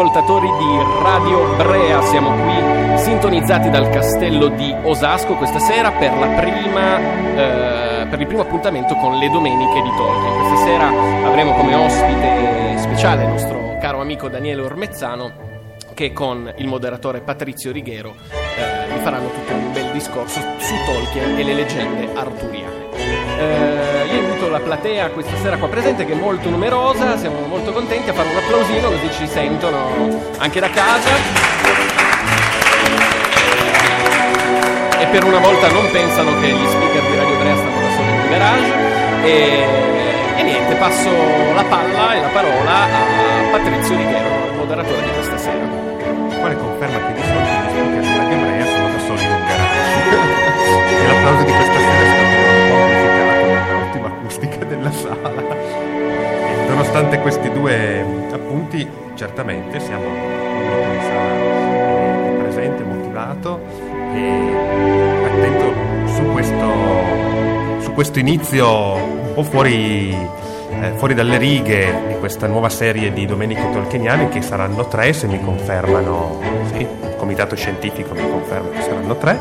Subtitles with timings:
[0.00, 6.98] Ascoltatori di Radio Brea, siamo qui sintonizzati dal castello di Osasco questa sera per, prima,
[7.34, 10.38] eh, per il primo appuntamento con le domeniche di Tolkien.
[10.38, 10.88] Questa sera
[11.26, 15.32] avremo come ospite speciale il nostro caro amico Daniele Ormezzano
[15.92, 18.14] che con il moderatore Patrizio Righero
[18.56, 22.88] eh, vi faranno tutto un bel discorso su Tolkien e le leggende arturiane.
[23.38, 23.79] Eh,
[24.50, 28.28] la platea questa sera qua presente che è molto numerosa, siamo molto contenti a fare
[28.28, 29.78] un applausino così ci sentono
[30.38, 31.10] anche da casa.
[34.98, 38.10] E per una volta non pensano che gli speaker di Radio Brea stanno da soli
[38.10, 38.72] in garage.
[39.22, 39.64] E,
[40.36, 41.10] e niente, passo
[41.54, 45.66] la palla e la parola a Patrizio Righero, il moderatore di questa sera.
[46.38, 50.88] Quale conferma che di solito gli speaker di Radio Brea sono da soli in garage.
[51.00, 51.89] e l'applauso di questa sera
[54.90, 55.32] è sala.
[56.68, 63.60] Nonostante questi due appunti, certamente siamo in sala presente, motivato
[64.14, 64.52] e
[65.24, 65.72] attento
[66.14, 66.72] su questo,
[67.80, 73.26] su questo inizio un po' fuori, eh, fuori dalle righe di questa nuova serie di
[73.26, 76.40] Domenico Tolkieniani che saranno tre se mi confermano,
[76.72, 79.38] sì, il comitato scientifico mi conferma che saranno tre.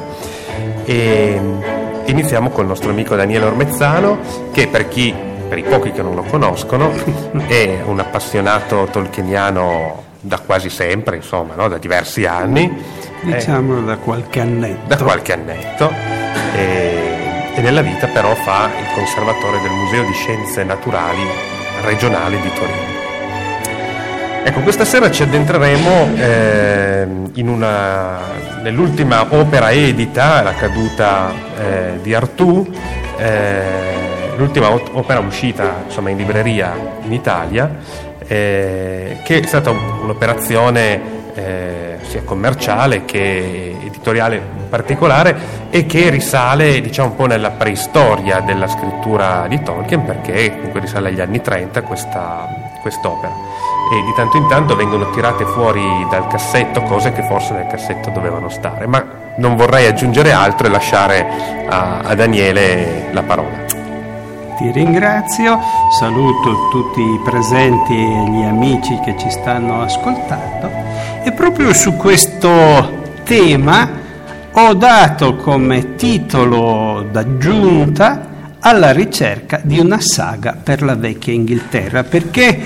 [0.86, 1.78] E,
[2.10, 4.18] Iniziamo col nostro amico Daniele Ormezzano,
[4.52, 5.14] che per chi,
[5.50, 6.92] per i pochi che non lo conoscono,
[7.48, 11.68] è un appassionato tolkieniano da quasi sempre, insomma, no?
[11.68, 12.72] da diversi anni.
[13.22, 14.88] Diciamo eh, da qualche annetto.
[14.88, 15.92] Da qualche annetto.
[16.56, 21.26] E, e nella vita però fa il conservatore del Museo di Scienze Naturali
[21.84, 22.98] regionale di Torino.
[24.44, 27.08] Ecco, questa sera ci addentreremo eh,
[27.44, 28.20] una,
[28.62, 32.68] nell'ultima opera edita, la caduta eh, di Artù,
[33.18, 34.09] eh,
[34.40, 36.74] l'ultima opera uscita insomma, in libreria
[37.04, 37.70] in Italia,
[38.26, 47.10] eh, che è stata un'operazione eh, sia commerciale che editoriale particolare e che risale diciamo,
[47.10, 52.48] un po' nella preistoria della scrittura di Tolkien perché comunque risale agli anni 30 questa,
[52.82, 53.34] quest'opera
[53.92, 58.12] e di tanto in tanto vengono tirate fuori dal cassetto cose che forse nel cassetto
[58.12, 59.04] dovevano stare, ma
[59.38, 61.28] non vorrei aggiungere altro e lasciare
[61.68, 63.79] a, a Daniele la parola.
[64.60, 65.58] Ti ringrazio,
[65.98, 70.70] saluto tutti i presenti e gli amici che ci stanno ascoltando
[71.24, 73.90] e proprio su questo tema
[74.52, 82.62] ho dato come titolo d'aggiunta alla ricerca di una saga per la vecchia Inghilterra, perché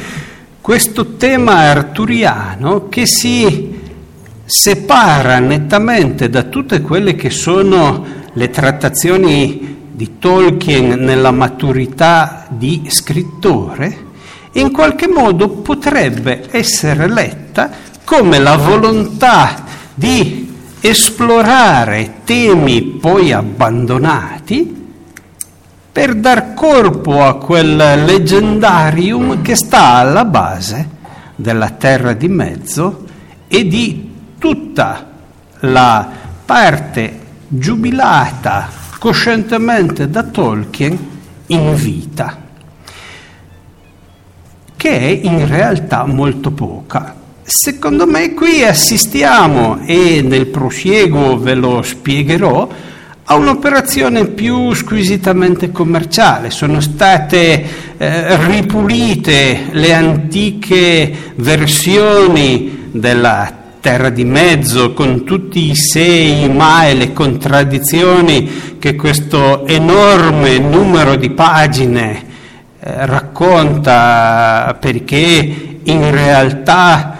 [0.62, 3.82] questo tema arturiano che si
[4.44, 8.04] separa nettamente da tutte quelle che sono
[8.34, 9.73] le trattazioni
[10.04, 14.12] di Tolkien nella maturità di scrittore,
[14.54, 17.72] in qualche modo potrebbe essere letta
[18.04, 19.64] come la volontà
[19.94, 20.52] di
[20.82, 24.82] esplorare temi poi abbandonati
[25.90, 30.90] per dar corpo a quel leggendarium che sta alla base
[31.34, 33.06] della Terra di Mezzo
[33.48, 35.12] e di tutta
[35.60, 36.10] la
[36.44, 40.98] parte giubilata coscientemente da Tolkien
[41.48, 42.38] in vita,
[44.78, 47.14] che è in realtà molto poca.
[47.42, 52.70] Secondo me qui assistiamo, e nel prosieguo ve lo spiegherò,
[53.26, 56.50] a un'operazione più squisitamente commerciale.
[56.50, 66.46] Sono state eh, ripulite le antiche versioni della terra di mezzo, con tutti i sei,
[66.46, 72.26] i ma e le contraddizioni che questo enorme numero di pagine
[72.80, 77.18] eh, racconta, perché in realtà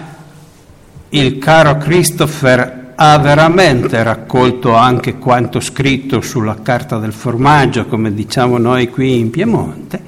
[1.10, 8.56] il caro Christopher ha veramente raccolto anche quanto scritto sulla carta del formaggio, come diciamo
[8.56, 10.02] noi qui in Piemonte,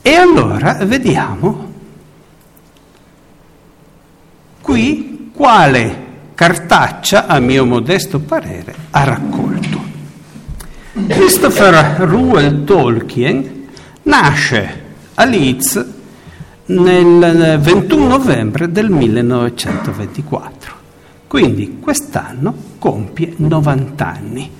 [0.00, 1.68] e allora vediamo
[4.62, 5.09] qui
[5.40, 9.80] quale cartaccia, a mio modesto parere, ha raccolto.
[11.08, 13.68] Christopher Ruel Tolkien
[14.02, 14.82] nasce
[15.14, 15.86] a Leeds
[16.66, 20.74] nel 21 novembre del 1924,
[21.26, 24.50] quindi quest'anno compie 90 anni.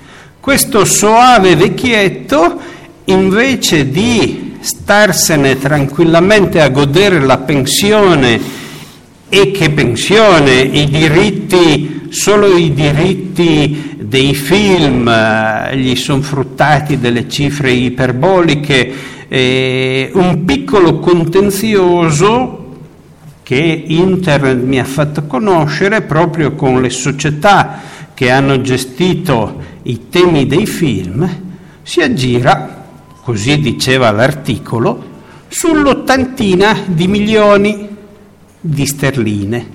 [0.40, 2.58] Questo soave vecchietto,
[3.04, 8.59] invece di starsene tranquillamente a godere la pensione
[9.30, 17.28] e che pensione, i diritti, solo i diritti dei film eh, gli sono fruttati delle
[17.28, 18.92] cifre iperboliche,
[19.28, 22.56] eh, un piccolo contenzioso
[23.44, 27.80] che Internet mi ha fatto conoscere proprio con le società
[28.12, 31.28] che hanno gestito i temi dei film,
[31.82, 32.84] si aggira,
[33.22, 35.04] così diceva l'articolo,
[35.46, 37.89] sull'ottantina di milioni
[38.60, 39.68] di sterline,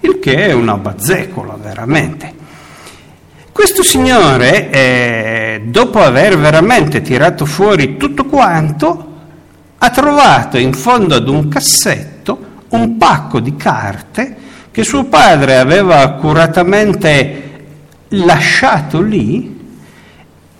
[0.00, 2.34] il che è una bazzecola veramente.
[3.52, 9.08] Questo signore, eh, dopo aver veramente tirato fuori tutto quanto,
[9.76, 14.36] ha trovato in fondo ad un cassetto un pacco di carte
[14.70, 17.48] che suo padre aveva accuratamente
[18.08, 19.58] lasciato lì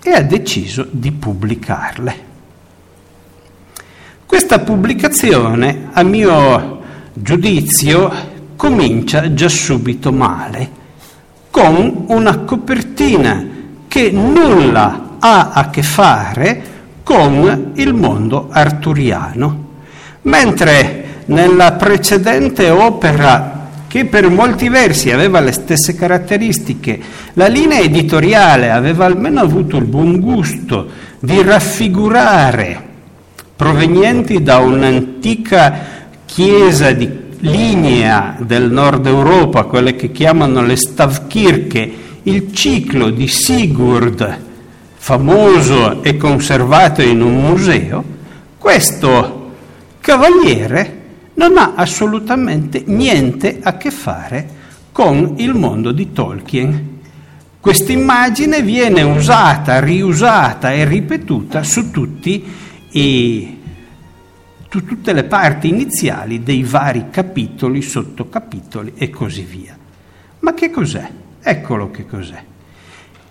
[0.03, 2.29] e ha deciso di pubblicarle.
[4.25, 6.80] Questa pubblicazione, a mio
[7.13, 8.11] giudizio
[8.55, 10.69] comincia già subito male,
[11.49, 13.45] con una copertina
[13.87, 16.63] che nulla ha a che fare
[17.03, 19.69] con il mondo arturiano,
[20.23, 26.99] mentre nella precedente opera che per molti versi aveva le stesse caratteristiche,
[27.33, 30.87] la linea editoriale aveva almeno avuto il buon gusto
[31.19, 32.89] di raffigurare
[33.53, 36.00] provenienti da un'antica
[36.33, 44.39] chiesa di linea del nord Europa, quelle che chiamano le Stavkirche, il ciclo di Sigurd,
[44.93, 48.01] famoso e conservato in un museo,
[48.57, 49.51] questo
[49.99, 50.99] cavaliere
[51.33, 54.47] non ha assolutamente niente a che fare
[54.93, 56.99] con il mondo di Tolkien.
[57.59, 62.45] Questa immagine viene usata, riusata e ripetuta su tutti
[62.91, 63.59] i
[64.71, 69.77] su tutte le parti iniziali dei vari capitoli, sottocapitoli e così via.
[70.39, 71.09] Ma che cos'è?
[71.41, 72.41] Eccolo che cos'è.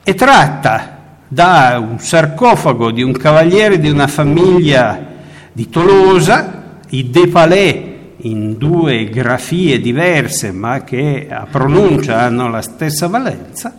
[0.02, 5.02] È tratta da un sarcofago di un cavaliere di una famiglia
[5.50, 7.84] di Tolosa, i De Palais,
[8.18, 13.74] in due grafie diverse ma che a pronuncia hanno la stessa valenza,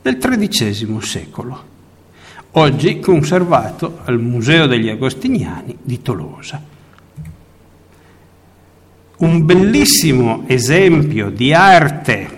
[0.00, 1.64] del XIII secolo,
[2.52, 6.71] oggi conservato al Museo degli Agostiniani di Tolosa
[9.22, 12.28] un bellissimo esempio di arte,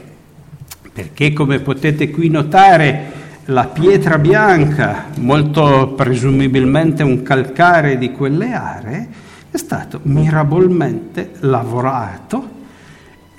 [0.92, 9.08] perché come potete qui notare la pietra bianca, molto presumibilmente un calcare di quelle aree,
[9.50, 12.50] è stato mirabolmente lavorato.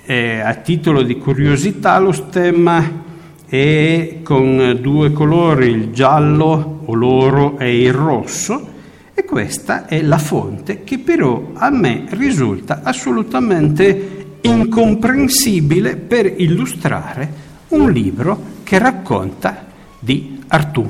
[0.04, 3.04] Eh, a titolo di curiosità lo stemma
[3.46, 8.74] è con due colori, il giallo o l'oro e il rosso,
[9.18, 17.90] E questa è la fonte che però a me risulta assolutamente incomprensibile per illustrare un
[17.90, 19.64] libro che racconta
[19.98, 20.86] di Artù.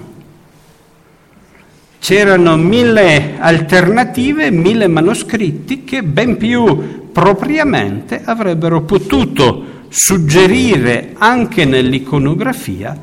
[2.01, 12.99] C'erano mille alternative, mille manoscritti che ben più propriamente avrebbero potuto suggerire anche nell'iconografia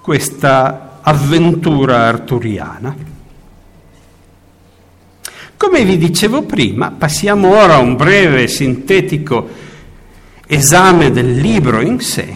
[0.00, 3.11] questa avventura arturiana.
[5.62, 9.48] Come vi dicevo prima, passiamo ora a un breve sintetico
[10.44, 12.34] esame del libro in sé.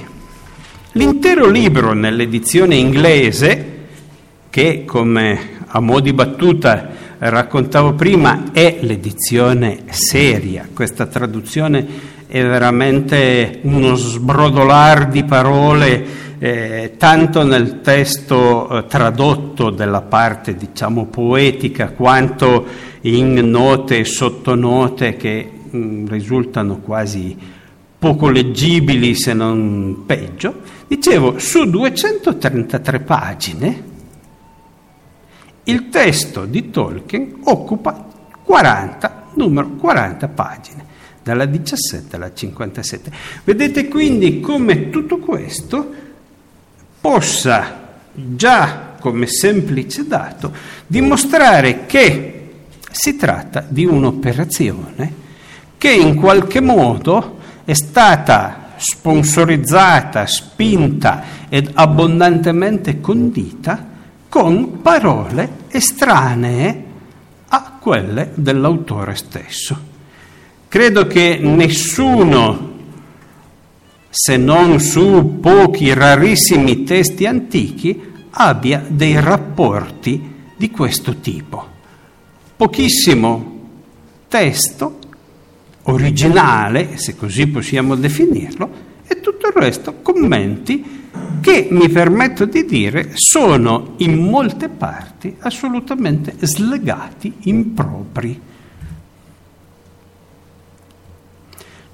[0.92, 3.78] L'intero libro nell'edizione inglese,
[4.48, 11.84] che come a mo' di battuta raccontavo prima, è l'edizione seria, questa traduzione
[12.28, 21.06] è veramente uno sbrodolar di parole eh, tanto nel testo eh, tradotto della parte diciamo
[21.06, 22.66] poetica quanto
[23.02, 27.36] in note e sottonote che mh, mm, risultano quasi
[27.98, 33.94] poco leggibili se non peggio, dicevo su 233 pagine
[35.64, 38.06] il testo di Tolkien occupa
[38.44, 40.84] 40, numero 40 pagine,
[41.24, 43.10] dalla 17 alla 57.
[43.42, 46.04] Vedete quindi come tutto questo
[47.06, 50.52] possa già come semplice dato
[50.88, 52.48] dimostrare che
[52.90, 55.12] si tratta di un'operazione
[55.78, 63.86] che in qualche modo è stata sponsorizzata, spinta ed abbondantemente condita
[64.28, 66.84] con parole estranee
[67.46, 69.78] a quelle dell'autore stesso.
[70.66, 72.75] Credo che nessuno
[74.18, 81.66] se non su pochi rarissimi testi antichi, abbia dei rapporti di questo tipo.
[82.56, 83.58] Pochissimo
[84.26, 84.98] testo
[85.82, 88.70] originale, se così possiamo definirlo,
[89.06, 91.10] e tutto il resto commenti
[91.42, 98.40] che, mi permetto di dire, sono in molte parti assolutamente slegati, impropri.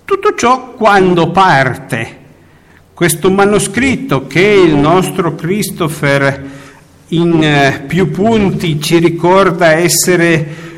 [0.04, 2.20] Tutto ciò quando parte
[3.02, 6.50] questo manoscritto che il nostro Christopher
[7.08, 10.70] in eh, più punti ci ricorda essere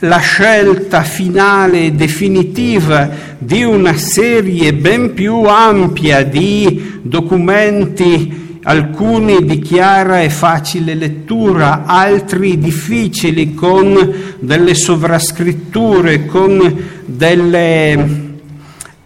[0.00, 3.08] la scelta finale e definitiva
[3.38, 12.58] di una serie ben più ampia di documenti, alcuni di chiara e facile lettura, altri
[12.58, 18.27] difficili con delle sovrascritture, con delle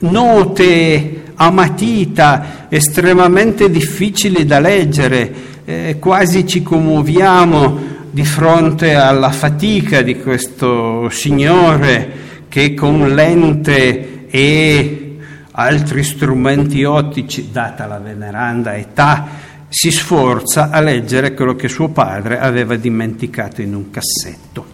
[0.02, 5.32] note a matita estremamente difficili da leggere,
[5.64, 15.16] eh, quasi ci commuoviamo di fronte alla fatica di questo signore che con lente e
[15.52, 19.26] altri strumenti ottici, data la veneranda età,
[19.68, 24.66] si sforza a leggere quello che suo padre aveva dimenticato in un cassetto.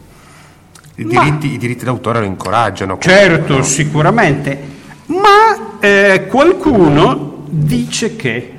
[0.96, 2.98] I diritti, Ma, i diritti d'autore lo incoraggiano.
[2.98, 4.76] Certo, sicuramente
[5.08, 8.52] ma eh, qualcuno dice che,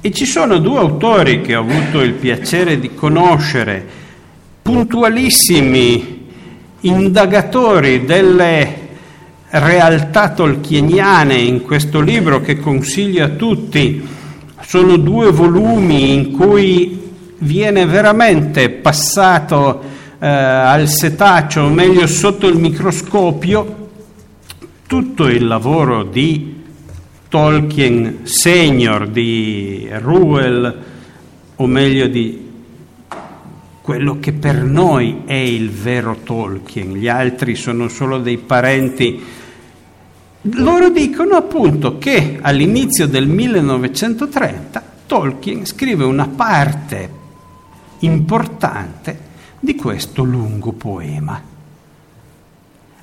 [0.00, 3.84] e ci sono due autori che ho avuto il piacere di conoscere,
[4.62, 6.26] puntualissimi
[6.80, 8.84] indagatori delle
[9.48, 14.06] realtà tolkieniane in questo libro che consiglio a tutti.
[14.60, 19.82] Sono due volumi in cui viene veramente passato
[20.18, 23.85] eh, al setaccio, o meglio sotto il microscopio,
[24.86, 26.64] tutto il lavoro di
[27.28, 30.82] Tolkien senior, di Ruel,
[31.56, 32.44] o meglio di
[33.82, 39.22] quello che per noi è il vero Tolkien, gli altri sono solo dei parenti.
[40.42, 47.10] Loro dicono appunto che all'inizio del 1930 Tolkien scrive una parte
[48.00, 49.18] importante
[49.58, 51.40] di questo lungo poema.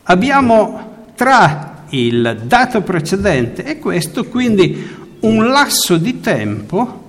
[0.03, 4.87] Abbiamo tra il dato precedente e questo, quindi
[5.21, 7.01] un lasso di tempo,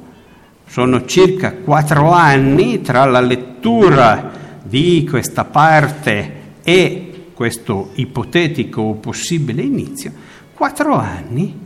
[0.67, 9.63] sono circa quattro anni tra la lettura di questa parte e questo ipotetico o possibile
[9.63, 10.13] inizio,
[10.53, 11.57] quattro anni,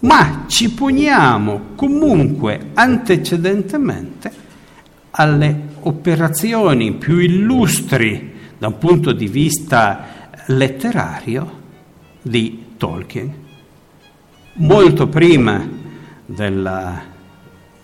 [0.00, 4.40] ma ci poniamo comunque antecedentemente
[5.12, 11.60] alle operazioni più illustri da un punto di vista letterario
[12.22, 13.34] di Tolkien.
[14.54, 15.68] Molto prima
[16.24, 17.02] della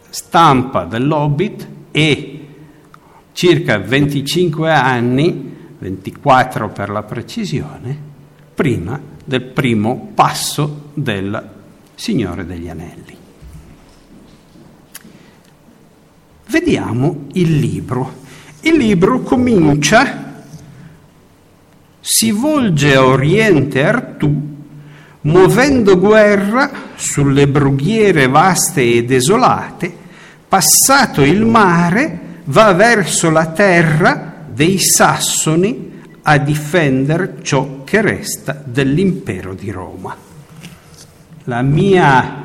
[0.08, 2.46] stampa dell'Hobbit e
[3.32, 7.96] circa 25 anni, 24 per la precisione,
[8.54, 11.50] prima del primo passo del
[11.94, 13.16] Signore degli Anelli.
[16.48, 18.26] Vediamo il libro.
[18.62, 20.27] Il libro comincia,
[22.10, 24.34] si volge a Oriente Artù,
[25.20, 29.94] muovendo guerra sulle brughiere vaste e desolate,
[30.48, 39.52] passato il mare, va verso la terra dei Sassoni a difendere ciò che resta dell'impero
[39.52, 40.16] di Roma.
[41.44, 42.44] La mia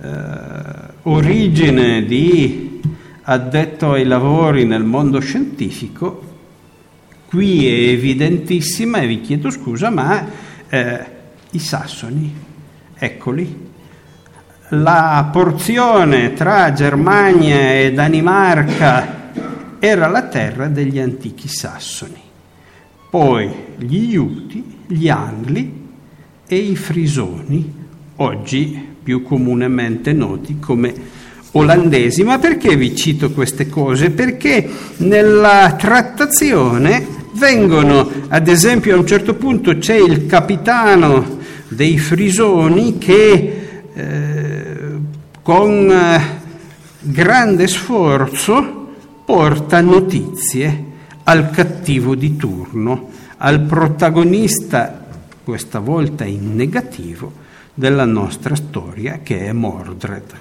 [0.00, 0.08] eh,
[1.02, 2.80] origine di
[3.22, 6.27] addetto ai lavori nel mondo scientifico
[7.28, 10.26] qui è evidentissima e vi chiedo scusa, ma
[10.68, 11.06] eh,
[11.50, 12.34] i Sassoni,
[12.94, 13.66] eccoli,
[14.70, 19.30] la porzione tra Germania e Danimarca
[19.78, 22.20] era la terra degli antichi sassoni,
[23.10, 25.86] poi gli Iuti, gli Angli
[26.46, 27.74] e i Frisoni,
[28.16, 30.94] oggi più comunemente noti come
[31.52, 32.22] olandesi.
[32.22, 34.10] Ma perché vi cito queste cose?
[34.10, 41.38] Perché nella trattazione vengono, ad esempio a un certo punto c'è il capitano
[41.68, 44.66] dei Frisoni che eh,
[45.42, 46.20] con eh,
[47.00, 48.86] grande sforzo
[49.24, 50.84] porta notizie
[51.24, 55.06] al cattivo di turno, al protagonista,
[55.44, 57.32] questa volta in negativo,
[57.74, 60.34] della nostra storia che è Mordred.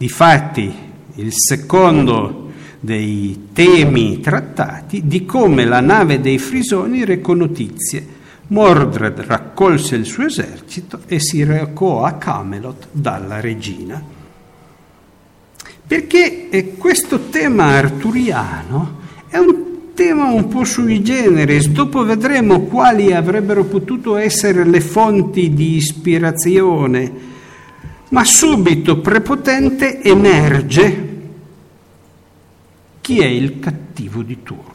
[0.00, 0.74] Difatti,
[1.16, 8.06] il secondo dei temi trattati di come la nave dei Frisoni recò notizie.
[8.46, 14.02] Mordred raccolse il suo esercito e si recò a Camelot dalla regina.
[15.86, 23.12] Perché eh, questo tema arturiano è un tema un po' sui generis, dopo vedremo quali
[23.12, 27.28] avrebbero potuto essere le fonti di ispirazione,
[28.10, 31.08] ma subito prepotente emerge
[33.00, 34.68] chi è il cattivo di turno.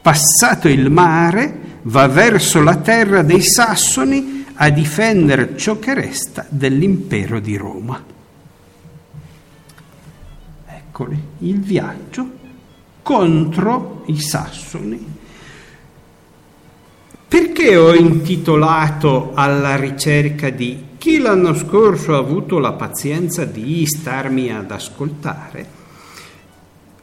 [0.00, 7.40] Passato il mare, va verso la terra dei Sassoni a difendere ciò che resta dell'impero
[7.40, 8.12] di Roma
[10.94, 12.30] eccoli, il viaggio
[13.02, 15.12] contro i sassoni.
[17.26, 24.50] Perché ho intitolato alla ricerca di chi l'anno scorso ha avuto la pazienza di starmi
[24.50, 25.66] ad ascoltare?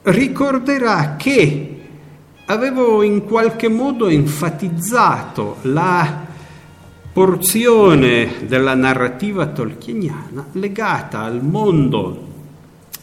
[0.02, 1.80] Ricorderà che
[2.46, 6.26] avevo in qualche modo enfatizzato la
[7.14, 12.28] porzione della narrativa tolkieniana legata al mondo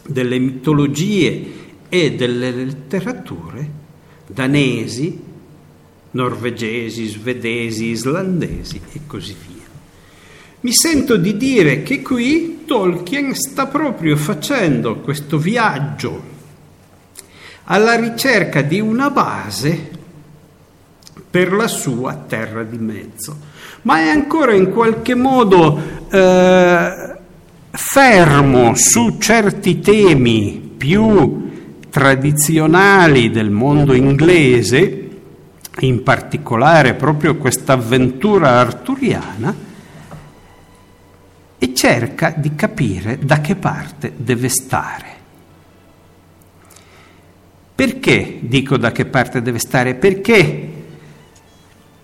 [0.05, 1.53] delle mitologie
[1.87, 3.71] e delle letterature
[4.27, 5.17] danesi,
[6.11, 9.58] norvegesi, svedesi, islandesi e così via.
[10.61, 16.21] Mi sento di dire che qui Tolkien sta proprio facendo questo viaggio
[17.63, 19.89] alla ricerca di una base
[21.29, 23.37] per la sua terra di mezzo,
[23.83, 25.79] ma è ancora in qualche modo
[26.11, 27.17] eh,
[27.71, 31.51] fermo su certi temi più
[31.89, 35.09] tradizionali del mondo inglese,
[35.79, 39.67] in particolare proprio questa avventura arturiana,
[41.59, 45.17] e cerca di capire da che parte deve stare.
[47.75, 49.95] Perché dico da che parte deve stare?
[49.95, 50.73] Perché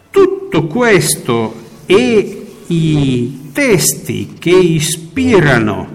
[0.10, 5.94] tutto questo e i testi che ispirano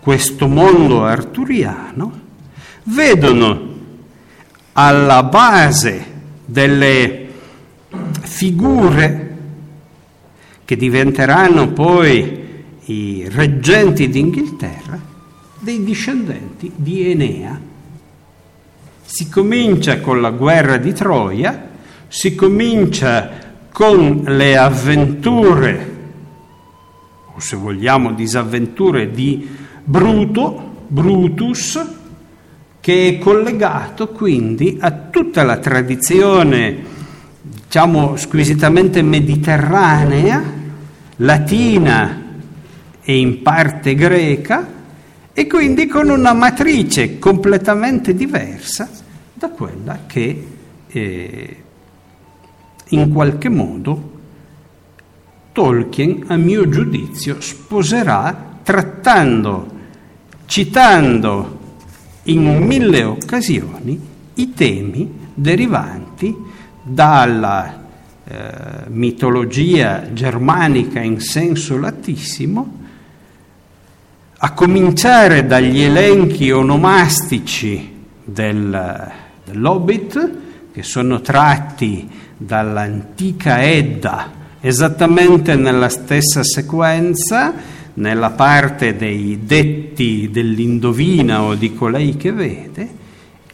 [0.00, 2.20] questo mondo arturiano
[2.84, 3.72] vedono
[4.72, 6.12] alla base
[6.44, 7.28] delle
[8.20, 9.23] figure
[10.64, 12.42] che diventeranno poi
[12.86, 15.12] i reggenti d'Inghilterra
[15.64, 17.58] dei discendenti di Enea.
[19.02, 21.70] Si comincia con la guerra di Troia,
[22.08, 23.30] si comincia
[23.72, 25.92] con le avventure,
[27.34, 29.48] o se vogliamo disavventure, di
[29.82, 31.82] Bruto, Brutus,
[32.80, 36.76] che è collegato quindi a tutta la tradizione,
[37.40, 40.53] diciamo, squisitamente mediterranea,
[41.16, 42.22] latina
[43.02, 44.66] e in parte greca,
[45.32, 48.88] e quindi con una matrice completamente diversa
[49.32, 50.46] da quella che
[50.86, 51.56] eh,
[52.88, 54.12] in qualche modo
[55.52, 59.70] Tolkien, a mio giudizio, sposerà trattando,
[60.46, 61.60] citando
[62.24, 64.00] in mille occasioni
[64.34, 66.34] i temi derivanti
[66.82, 67.83] dalla
[68.26, 72.82] eh, mitologia germanica in senso latissimo,
[74.38, 77.92] a cominciare dagli elenchi onomastici
[78.24, 79.12] del,
[79.44, 80.30] dell'Hobbit,
[80.72, 87.54] che sono tratti dall'antica Edda, esattamente nella stessa sequenza,
[87.94, 92.88] nella parte dei detti dell'indovina o di colei che vede,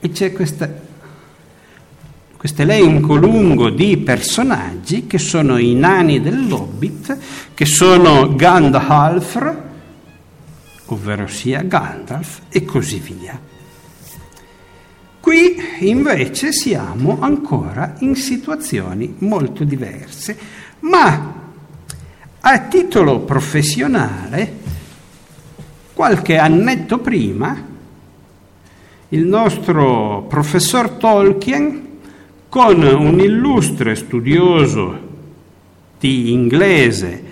[0.00, 0.88] e c'è questa
[2.40, 7.18] questo elenco lungo di personaggi che sono i nani dell'Hobbit,
[7.52, 9.56] che sono Gandalf,
[10.86, 13.38] ovvero sia Gandalf, e così via.
[15.20, 20.34] Qui invece siamo ancora in situazioni molto diverse,
[20.78, 21.34] ma
[22.40, 24.60] a titolo professionale,
[25.92, 27.66] qualche annetto prima,
[29.10, 31.88] il nostro professor Tolkien
[32.50, 35.08] con un illustre studioso
[36.00, 37.22] di inglese,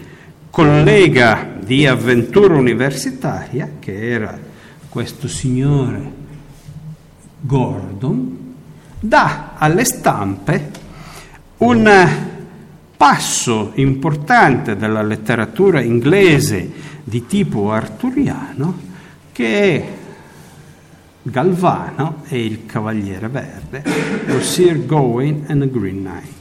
[0.48, 4.38] collega di avventura universitaria, che era
[4.88, 6.12] questo signore
[7.40, 8.54] Gordon,
[9.00, 10.70] dà alle stampe
[11.58, 12.08] un
[12.96, 16.70] passo importante della letteratura inglese
[17.02, 18.86] di tipo arturiano
[19.32, 19.97] che è
[21.30, 23.82] Galvano e il Cavaliere Verde,
[24.40, 26.36] Sir Gawain and the Green Knight.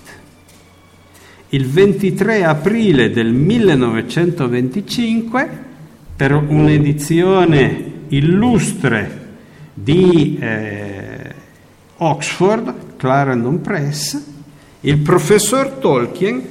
[1.49, 5.65] Il 23 aprile del 1925,
[6.15, 9.25] per un'edizione illustre
[9.73, 11.33] di eh,
[11.97, 14.21] Oxford, Clarendon Press,
[14.81, 16.41] il professor Tolkien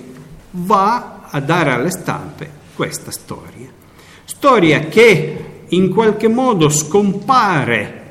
[0.51, 3.69] va a dare alle stampe questa storia.
[4.25, 8.05] Storia che in qualche modo scompare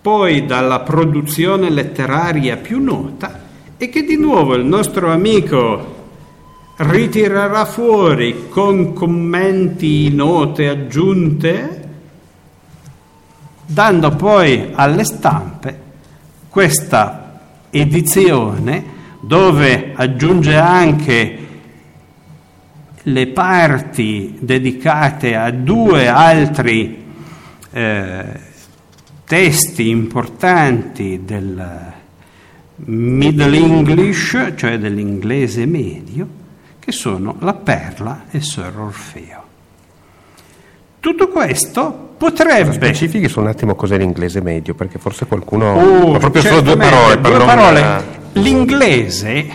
[0.00, 5.96] poi dalla produzione letteraria più nota e che di nuovo il nostro amico
[6.78, 11.88] ritirerà fuori con commenti, note aggiunte,
[13.66, 15.80] dando poi alle stampe
[16.48, 21.46] questa edizione dove aggiunge anche
[23.02, 27.04] le parti dedicate a due altri
[27.70, 28.40] eh,
[29.28, 31.92] testi importanti del
[32.76, 36.26] Middle English, cioè dell'inglese medio,
[36.78, 39.42] che sono La Perla e Sir Orfeo.
[40.98, 42.72] Tutto questo potrebbe...
[42.72, 45.74] Specifichi su un attimo cos'è l'inglese medio, perché forse qualcuno...
[45.74, 47.20] Oh, ha proprio solo due parole.
[47.20, 48.04] Due parole.
[48.32, 49.46] L'inglese,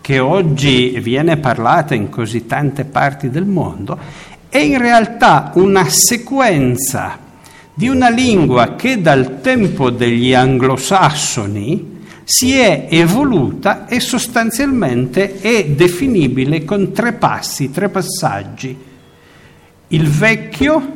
[0.00, 3.98] che oggi viene parlata in così tante parti del mondo,
[4.48, 7.24] è in realtà una sequenza
[7.78, 16.64] di una lingua che dal tempo degli anglosassoni si è evoluta e sostanzialmente è definibile
[16.64, 18.74] con tre passi, tre passaggi.
[19.88, 20.92] Il vecchio,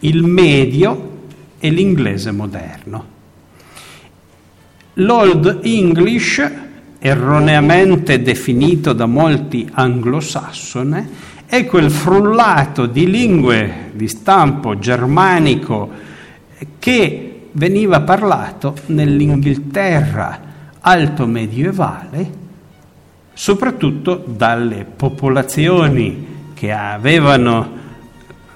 [0.00, 1.18] il medio
[1.60, 3.06] e l'inglese moderno.
[4.94, 6.50] L'Old English,
[6.98, 11.08] erroneamente definito da molti anglosassone,
[11.50, 15.90] è quel frullato di lingue di stampo germanico
[16.78, 20.40] che veniva parlato nell'Inghilterra
[20.78, 22.30] alto medievale,
[23.32, 27.78] soprattutto dalle popolazioni che avevano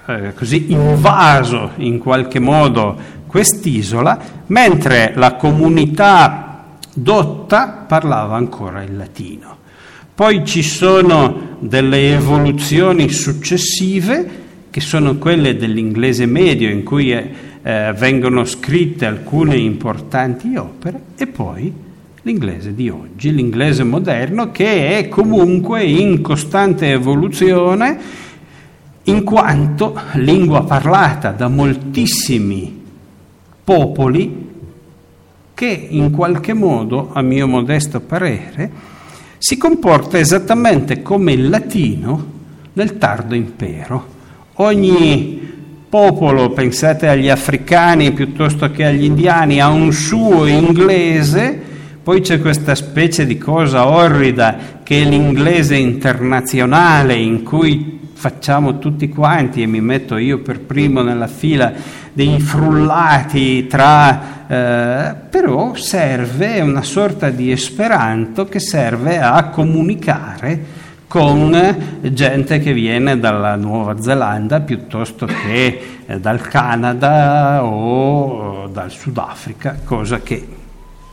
[0.05, 9.63] eh, così invaso in qualche modo quest'isola, mentre la comunità dotta parlava ancora il latino.
[10.15, 18.45] Poi ci sono delle evoluzioni successive, che sono quelle dell'inglese medio, in cui eh, vengono
[18.45, 21.69] scritte alcune importanti opere, e poi
[22.21, 27.97] l'inglese di oggi, l'inglese moderno, che è comunque in costante evoluzione,
[29.03, 32.83] in quanto lingua parlata da moltissimi
[33.65, 34.49] popoli
[35.53, 38.93] che in qualche modo, a mio modesto parere,
[39.45, 42.31] si comporta esattamente come il latino
[42.73, 44.07] nel tardo impero.
[44.55, 45.39] Ogni
[45.87, 51.61] popolo, pensate agli africani piuttosto che agli indiani, ha un suo inglese,
[52.01, 59.09] poi c'è questa specie di cosa orrida che è l'inglese internazionale in cui facciamo tutti
[59.09, 61.71] quanti e mi metto io per primo nella fila
[62.13, 71.99] dei frullati tra eh, però serve, una sorta di esperanto che serve a comunicare con
[72.01, 80.21] gente che viene dalla Nuova Zelanda piuttosto che eh, dal Canada o dal Sudafrica, cosa
[80.21, 80.47] che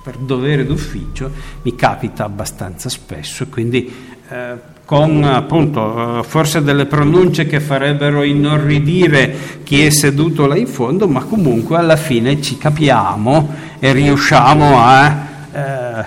[0.02, 1.30] per dovere d'ufficio
[1.62, 3.92] mi capita abbastanza spesso, quindi
[4.28, 10.66] eh, con appunto eh, forse delle pronunce che farebbero inorridire chi è seduto là in
[10.66, 16.04] fondo, ma comunque alla fine ci capiamo e riusciamo a eh,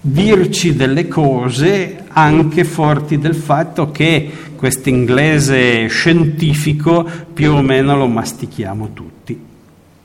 [0.00, 8.06] dirci delle cose anche forti del fatto che questo inglese scientifico più o meno lo
[8.06, 9.46] mastichiamo tutti.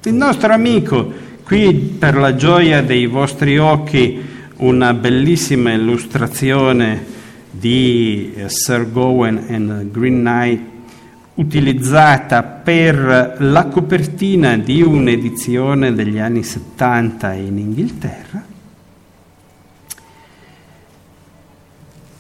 [0.03, 4.17] Il nostro amico Qui per la gioia dei vostri occhi
[4.57, 7.05] una bellissima illustrazione
[7.53, 10.61] di eh, Sir Gawain and Green Knight
[11.35, 18.43] utilizzata per la copertina di un'edizione degli anni 70 in Inghilterra.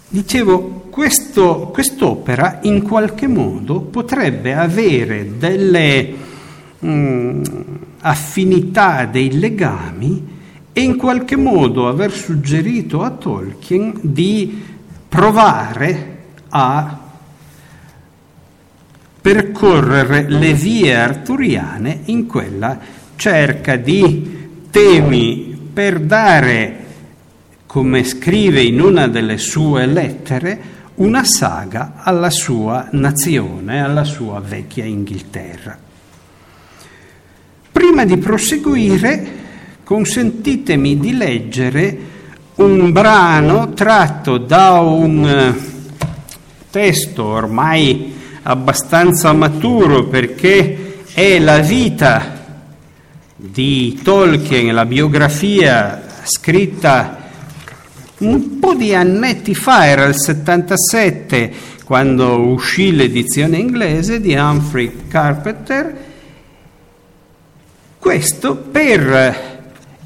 [0.07, 6.31] Dicevo, questo, quest'opera in qualche modo potrebbe avere delle...
[6.85, 7.43] Mm,
[8.03, 10.31] affinità dei legami
[10.73, 14.71] e in qualche modo aver suggerito a Tolkien di
[15.13, 16.17] provare
[16.49, 16.99] a
[19.21, 22.79] percorrere le vie arturiane in quella
[23.15, 26.85] cerca di temi per dare,
[27.67, 30.59] come scrive in una delle sue lettere,
[30.95, 35.77] una saga alla sua nazione, alla sua vecchia Inghilterra.
[37.71, 39.27] Prima di proseguire,
[39.83, 42.12] consentitemi di leggere
[42.55, 45.71] un brano tratto da un eh,
[46.69, 48.13] testo ormai
[48.43, 52.41] abbastanza maturo perché è la vita
[53.35, 57.21] di Tolkien, la biografia scritta
[58.19, 61.51] un po' di annetti fa, era il 77,
[61.83, 66.11] quando uscì l'edizione inglese di Humphrey Carpenter.
[67.99, 69.52] Questo per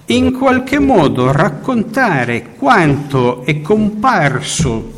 [0.08, 4.94] in qualche modo raccontare quanto è comparso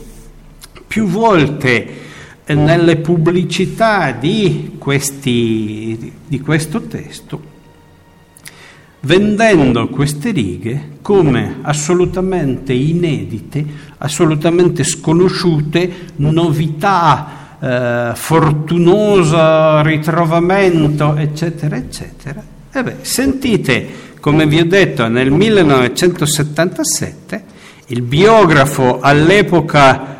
[0.86, 2.08] più volte
[2.48, 7.42] nelle pubblicità di, questi, di questo testo,
[9.02, 13.66] vendendo queste righe come assolutamente inedite,
[13.98, 23.88] assolutamente sconosciute, novità, eh, fortunoso ritrovamento, eccetera, eccetera, eh beh, sentite,
[24.20, 27.44] come vi ho detto, nel 1977
[27.88, 30.18] il biografo all'epoca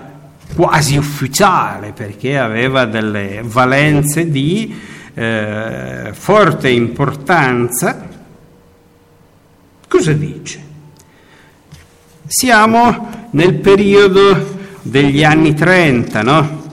[0.56, 4.74] quasi ufficiale, perché aveva delle valenze di
[5.14, 8.08] eh, forte importanza,
[9.88, 10.68] cosa dice?
[12.26, 16.68] Siamo nel periodo degli anni 30, no?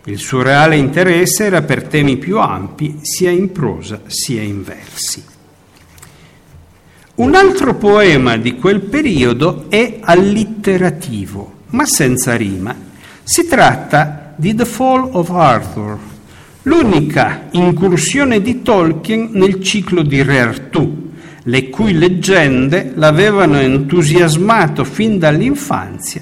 [0.06, 5.24] Il suo reale interesse era per temi più ampi, sia in prosa sia in versi.
[7.16, 12.76] Un altro poema di quel periodo è allitterativo ma senza rima.
[13.24, 15.98] Si tratta di The Fall of Arthur,
[16.64, 21.10] l'unica incursione di Tolkien nel ciclo di Re Artù,
[21.44, 26.22] le cui leggende l'avevano entusiasmato fin dall'infanzia,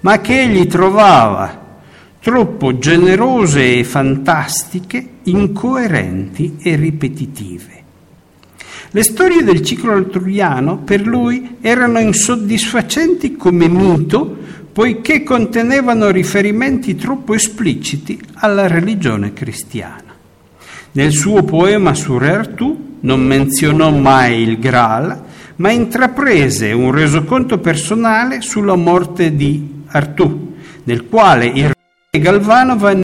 [0.00, 1.66] ma che egli trovava
[2.20, 7.76] troppo generose e fantastiche, incoerenti e ripetitive.
[8.90, 14.37] Le storie del ciclo arturiano per lui erano insoddisfacenti come mito
[14.78, 20.14] poiché contenevano riferimenti troppo espliciti alla religione cristiana.
[20.92, 25.20] Nel suo poema su Re Artù non menzionò mai il Graal,
[25.56, 31.72] ma intraprese un resoconto personale sulla morte di Artù, nel quale il
[32.10, 33.02] re Galvano venne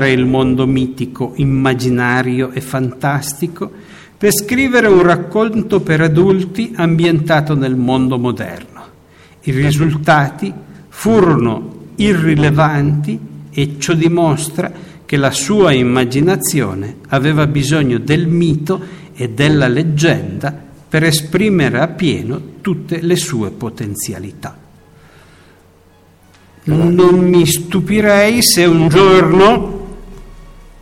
[0.00, 3.70] il mondo mitico, immaginario e fantastico
[4.16, 8.80] per scrivere un racconto per adulti ambientato nel mondo moderno.
[9.42, 10.52] I risultati
[10.88, 13.18] furono irrilevanti
[13.50, 14.72] e ciò dimostra
[15.04, 18.80] che la sua immaginazione aveva bisogno del mito
[19.14, 20.56] e della leggenda
[20.88, 24.56] per esprimere appieno tutte le sue potenzialità.
[26.64, 29.71] Non mi stupirei se un giorno,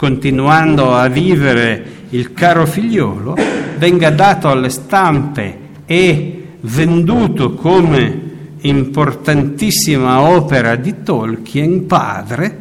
[0.00, 3.36] continuando a vivere il caro figliolo,
[3.76, 12.58] venga dato alle stampe e venduto come importantissima opera di Tolkien, padre,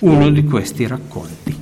[0.00, 1.56] uno di questi racconti.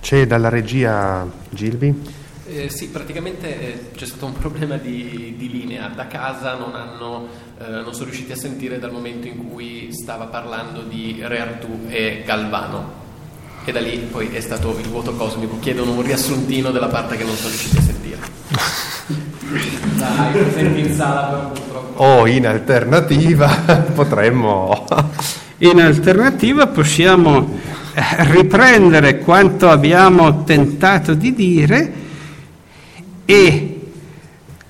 [0.00, 2.02] C'è dalla regia Gilby?
[2.46, 5.88] Eh, sì, praticamente eh, c'è stato un problema di, di linea.
[5.88, 7.26] Da casa non, hanno,
[7.58, 11.86] eh, non, sono riusciti a sentire dal momento in cui stava parlando di Re Artù
[11.88, 13.06] e Galvano.
[13.68, 15.58] E da lì poi è stato il vuoto cosmico.
[15.58, 18.18] Chiedono un riassuntino della parte che non sono riusciti a sentire.
[19.98, 22.02] Dai, presenti in sala però purtroppo.
[22.02, 23.46] O in alternativa
[23.94, 24.86] potremmo...
[25.58, 27.58] In alternativa possiamo
[27.92, 28.02] eh,
[28.32, 31.92] riprendere quanto abbiamo tentato di dire
[33.26, 33.80] e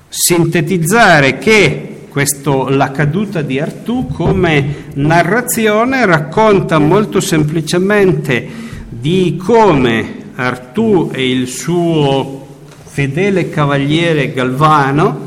[0.09, 8.67] sintetizzare che questo, la caduta di Artù come narrazione racconta molto semplicemente
[9.01, 12.47] di come Artù e il suo
[12.85, 15.27] fedele cavaliere Galvano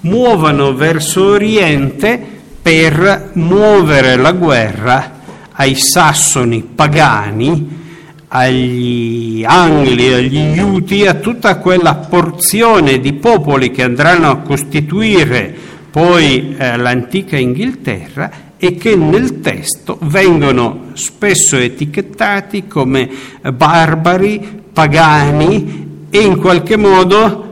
[0.00, 2.20] muovano verso Oriente
[2.60, 5.12] per muovere la guerra
[5.52, 7.84] ai sassoni pagani,
[8.28, 15.54] agli angli, agli iuti, a tutta quella porzione di popoli che andranno a costituire
[15.90, 23.08] poi eh, l'antica Inghilterra e che nel testo vengono spesso etichettati come
[23.52, 27.44] barbari, pagani e in qualche modo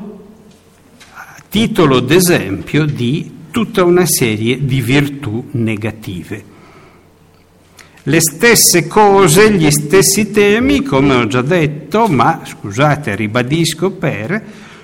[1.49, 6.53] titolo d'esempio di tutta una serie di virtù negative.
[8.07, 14.43] Le stesse cose, gli stessi temi, come ho già detto, ma scusate, ribadisco per,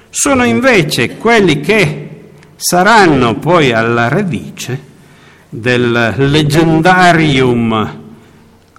[0.08, 2.08] sono invece quelli che
[2.56, 4.89] saranno poi alla radice
[5.50, 7.98] del leggendarium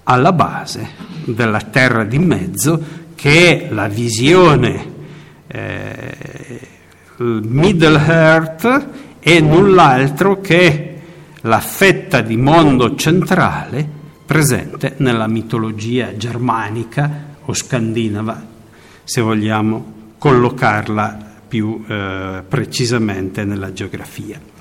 [0.04, 0.88] alla base
[1.24, 2.82] della terra di mezzo,
[3.14, 4.90] che è la visione
[5.46, 6.60] eh,
[7.18, 8.88] Middle Earth
[9.20, 11.00] è null'altro che
[11.42, 13.86] la fetta di mondo centrale
[14.24, 18.44] presente nella mitologia germanica o scandinava,
[19.04, 24.51] se vogliamo collocarla più eh, precisamente nella geografia.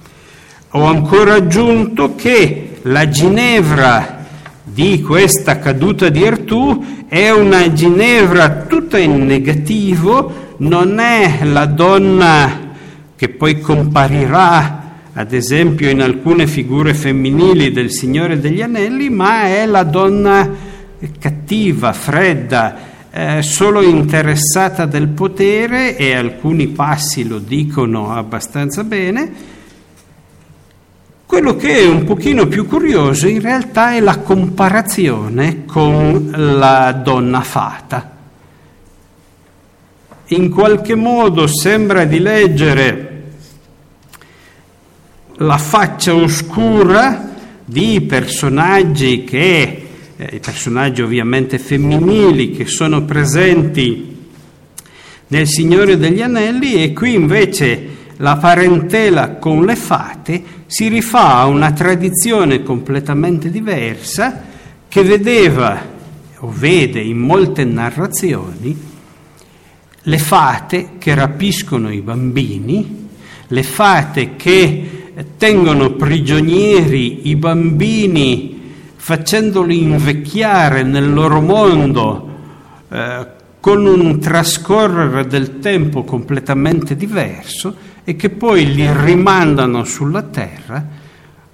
[0.73, 4.25] Ho ancora aggiunto che la Ginevra
[4.63, 12.69] di questa caduta di Artù è una Ginevra tutta in negativo, non è la donna
[13.17, 19.65] che poi comparirà ad esempio in alcune figure femminili del Signore degli Anelli, ma è
[19.65, 20.49] la donna
[21.19, 22.77] cattiva, fredda,
[23.11, 29.50] eh, solo interessata del potere e alcuni passi lo dicono abbastanza bene.
[31.31, 37.39] Quello che è un pochino più curioso in realtà è la comparazione con la donna
[37.39, 38.17] fata.
[40.25, 43.23] In qualche modo sembra di leggere
[45.35, 47.31] la faccia oscura
[47.63, 54.17] di personaggi che, eh, personaggi ovviamente femminili che sono presenti
[55.27, 61.47] nel Signore degli Anelli e qui invece la parentela con le fate si rifà a
[61.47, 64.41] una tradizione completamente diversa
[64.87, 65.85] che vedeva
[66.37, 68.79] o vede in molte narrazioni
[70.01, 73.09] le fate che rapiscono i bambini,
[73.47, 82.29] le fate che tengono prigionieri i bambini facendoli invecchiare nel loro mondo
[82.87, 83.27] eh,
[83.59, 90.85] con un trascorrere del tempo completamente diverso e che poi li rimandano sulla terra,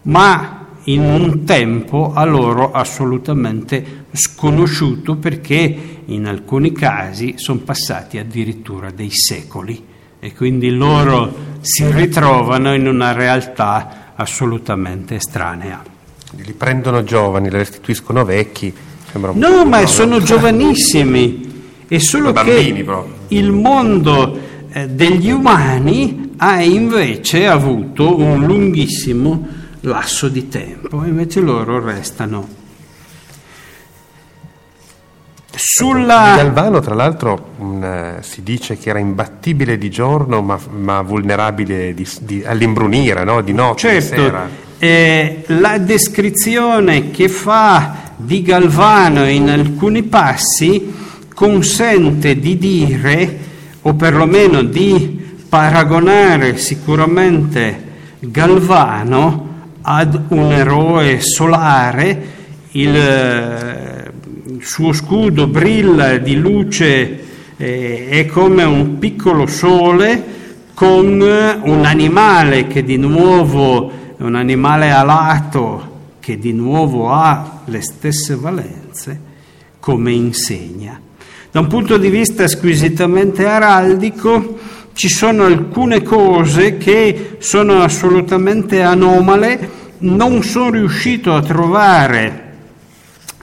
[0.04, 8.92] ma in un tempo a loro assolutamente sconosciuto perché in alcuni casi sono passati addirittura
[8.92, 9.84] dei secoli
[10.20, 15.84] e quindi loro si ritrovano in una realtà assolutamente estranea.
[16.32, 18.74] Li prendono giovani, li restituiscono vecchi.
[19.34, 21.46] no, ma sono giovanissimi.
[21.88, 23.14] È solo che proprio.
[23.30, 24.47] il mondo
[24.86, 29.48] degli umani ha invece avuto un lunghissimo
[29.82, 32.48] lasso di tempo, invece loro restano
[35.60, 36.34] Sulla...
[36.36, 41.96] Galvano, tra l'altro, mh, eh, si dice che era imbattibile di giorno, ma, ma vulnerabile
[41.96, 43.42] di- di- all'imbrunire, no?
[43.42, 44.48] di notte, di Certo, sera.
[44.78, 50.94] eh, la descrizione che fa di Galvano in alcuni passi
[51.34, 53.40] consente di dire,
[53.88, 57.86] o perlomeno di paragonare sicuramente
[58.20, 59.46] Galvano
[59.82, 62.36] ad un eroe solare,
[62.72, 64.12] il, eh,
[64.60, 67.24] suo scudo brilla di luce,
[67.56, 70.36] eh, è come un piccolo sole
[70.74, 77.82] con un animale che di nuovo è un animale alato che di nuovo ha le
[77.82, 79.22] stesse valenze
[79.80, 81.07] come insegna.
[81.58, 84.60] Da un punto di vista squisitamente araldico
[84.94, 89.70] ci sono alcune cose che sono assolutamente anomale,
[90.02, 92.54] non sono riuscito a trovare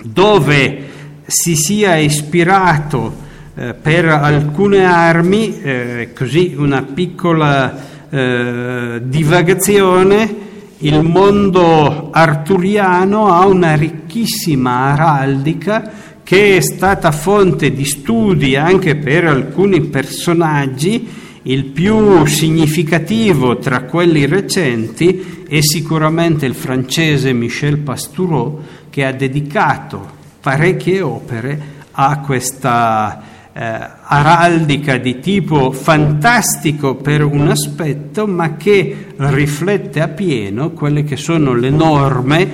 [0.00, 0.84] dove
[1.26, 3.16] si sia ispirato
[3.56, 7.76] eh, per alcune armi, eh, così una piccola
[8.10, 10.36] eh, divagazione,
[10.78, 15.90] il mondo arturiano ha una ricchissima araldica
[16.24, 21.06] che è stata fonte di studi anche per alcuni personaggi,
[21.42, 30.22] il più significativo tra quelli recenti è sicuramente il francese Michel Pastoureau che ha dedicato
[30.40, 33.22] parecchie opere a questa
[33.52, 33.60] eh,
[34.02, 41.70] araldica di tipo fantastico per un aspetto, ma che riflette appieno quelle che sono le
[41.70, 42.52] norme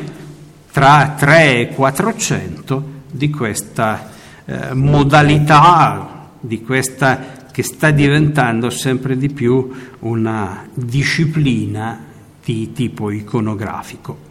[0.72, 4.10] tra 3 e 400 di questa
[4.44, 12.06] eh, modalità, di questa che sta diventando sempre di più una disciplina
[12.42, 14.28] di tipo iconografico.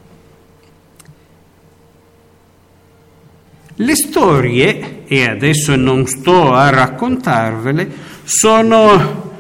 [3.76, 7.90] Le storie, e adesso non sto a raccontarvele,
[8.24, 9.32] sono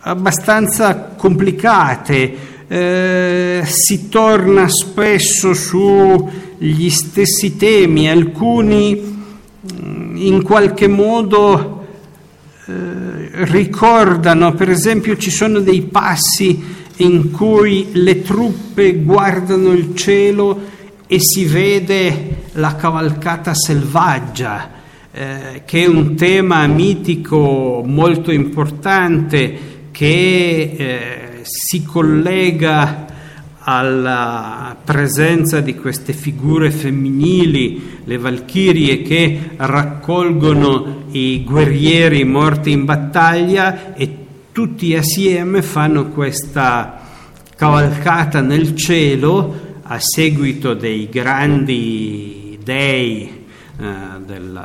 [0.00, 11.86] abbastanza complicate, eh, si torna spesso sugli stessi temi, alcuni mh, in qualche modo
[12.64, 16.64] eh, ricordano, per esempio ci sono dei passi
[16.96, 20.58] in cui le truppe guardano il cielo
[21.06, 24.70] e si vede la cavalcata selvaggia,
[25.12, 29.58] eh, che è un tema mitico molto importante
[29.90, 33.06] che eh, si collega
[33.64, 43.94] alla presenza di queste figure femminili, le valchirie che raccolgono i guerrieri morti in battaglia
[43.94, 44.16] e
[44.50, 47.00] tutti assieme fanno questa
[47.54, 53.46] cavalcata nel cielo a seguito dei grandi dei
[53.78, 53.84] eh,
[54.24, 54.64] del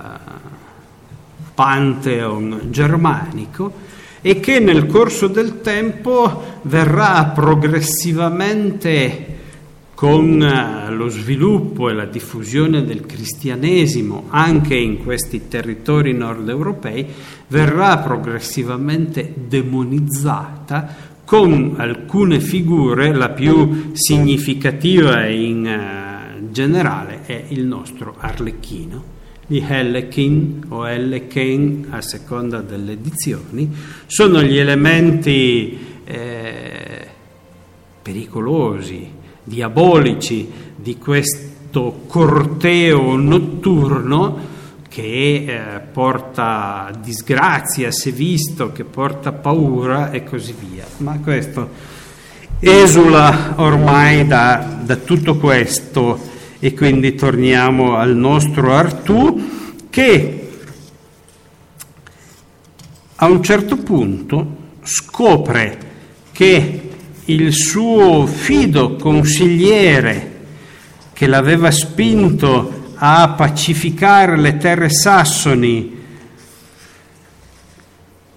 [1.53, 3.73] pantheon germanico
[4.22, 9.36] e che nel corso del tempo verrà progressivamente
[9.97, 17.03] con eh, lo sviluppo e la diffusione del cristianesimo anche in questi territori nord europei,
[17.47, 20.95] verrà progressivamente demonizzata
[21.26, 29.16] con alcune figure, la più significativa in uh, generale è il nostro Arlecchino
[29.47, 33.73] di Hellekin o Helleken a seconda delle edizioni,
[34.05, 37.07] sono gli elementi eh,
[38.01, 39.09] pericolosi,
[39.43, 44.55] diabolici di questo corteo notturno
[44.89, 50.85] che eh, porta disgrazia se visto, che porta paura e così via.
[50.97, 51.69] Ma questo
[52.59, 60.49] esula ormai da, da tutto questo e quindi torniamo al nostro Artù che
[63.15, 65.77] a un certo punto scopre
[66.31, 66.81] che
[67.25, 70.35] il suo fido consigliere
[71.13, 75.95] che l'aveva spinto a pacificare le terre sassoni,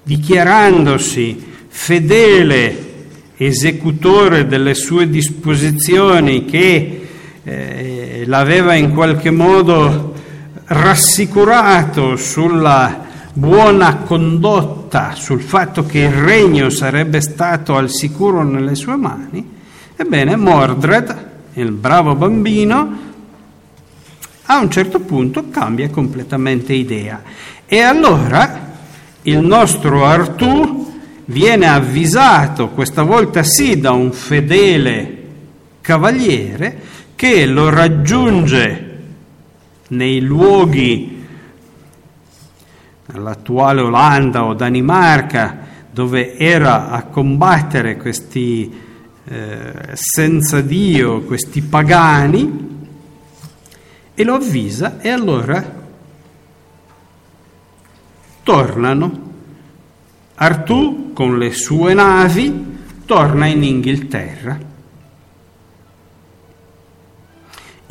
[0.03, 2.89] dichiarandosi fedele
[3.37, 7.00] esecutore delle sue disposizioni che
[7.45, 10.15] eh, l'aveva in qualche modo
[10.67, 18.97] rassicurato sulla buona condotta, sul fatto che il regno sarebbe stato al sicuro nelle sue
[18.97, 19.59] mani,
[19.97, 23.09] ebbene Mordred, il bravo bambino,
[24.45, 27.23] a un certo punto cambia completamente idea.
[27.67, 28.69] E allora
[29.23, 30.93] il nostro Artù
[31.27, 35.19] viene avvisato, questa volta sì, da un fedele
[35.81, 36.79] cavaliere,
[37.21, 38.99] che lo raggiunge
[39.89, 41.27] nei luoghi
[43.09, 45.59] l'attuale Olanda o Danimarca,
[45.91, 48.73] dove era a combattere questi
[49.23, 52.89] eh, senza Dio, questi pagani,
[54.15, 55.63] e lo avvisa e allora
[58.43, 59.33] tornano.
[60.37, 64.70] Artù con le sue navi torna in Inghilterra.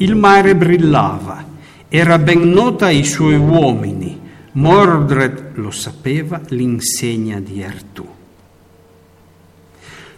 [0.02, 1.44] Il mare brillava,
[1.90, 4.18] era ben nota ai suoi uomini,
[4.54, 8.08] Mordred lo sapeva, l'insegna di Artù.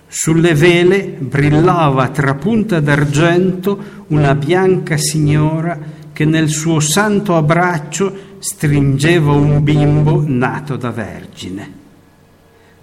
[0.07, 5.79] Sulle vele brillava trapunta d'argento una bianca signora
[6.13, 11.73] che nel suo santo abbraccio stringeva un bimbo nato da vergine.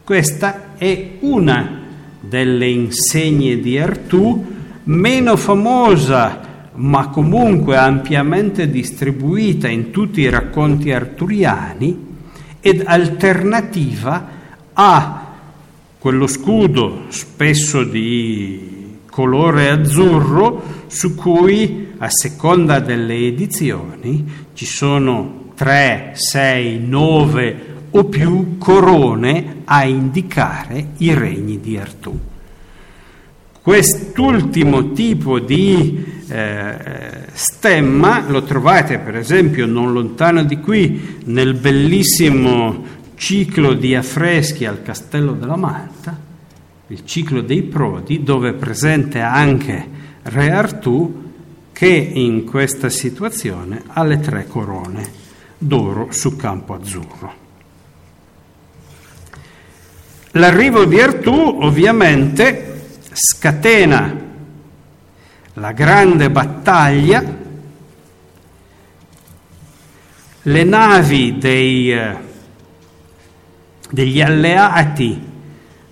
[0.03, 1.80] Questa è una
[2.18, 4.44] delle insegne di Artù,
[4.82, 6.46] meno famosa
[6.78, 12.06] ma comunque ampiamente distribuita in tutti i racconti arturiani
[12.60, 14.28] ed alternativa
[14.72, 15.26] a
[15.98, 26.12] quello scudo spesso di colore azzurro su cui a seconda delle edizioni ci sono 3,
[26.14, 32.27] 6, 9 o più corone a indicare i regni di Artù.
[33.68, 42.82] Quest'ultimo tipo di eh, stemma lo trovate per esempio non lontano di qui nel bellissimo
[43.16, 46.18] ciclo di affreschi al Castello della Manta,
[46.86, 49.86] il ciclo dei Prodi, dove è presente anche
[50.22, 51.32] Re Artù
[51.70, 55.06] che in questa situazione ha le tre corone
[55.58, 57.34] d'oro su campo azzurro.
[60.30, 62.76] L'arrivo di Artù ovviamente
[63.20, 64.14] scatena
[65.54, 67.36] la grande battaglia,
[70.42, 72.16] le navi dei, eh,
[73.90, 75.20] degli alleati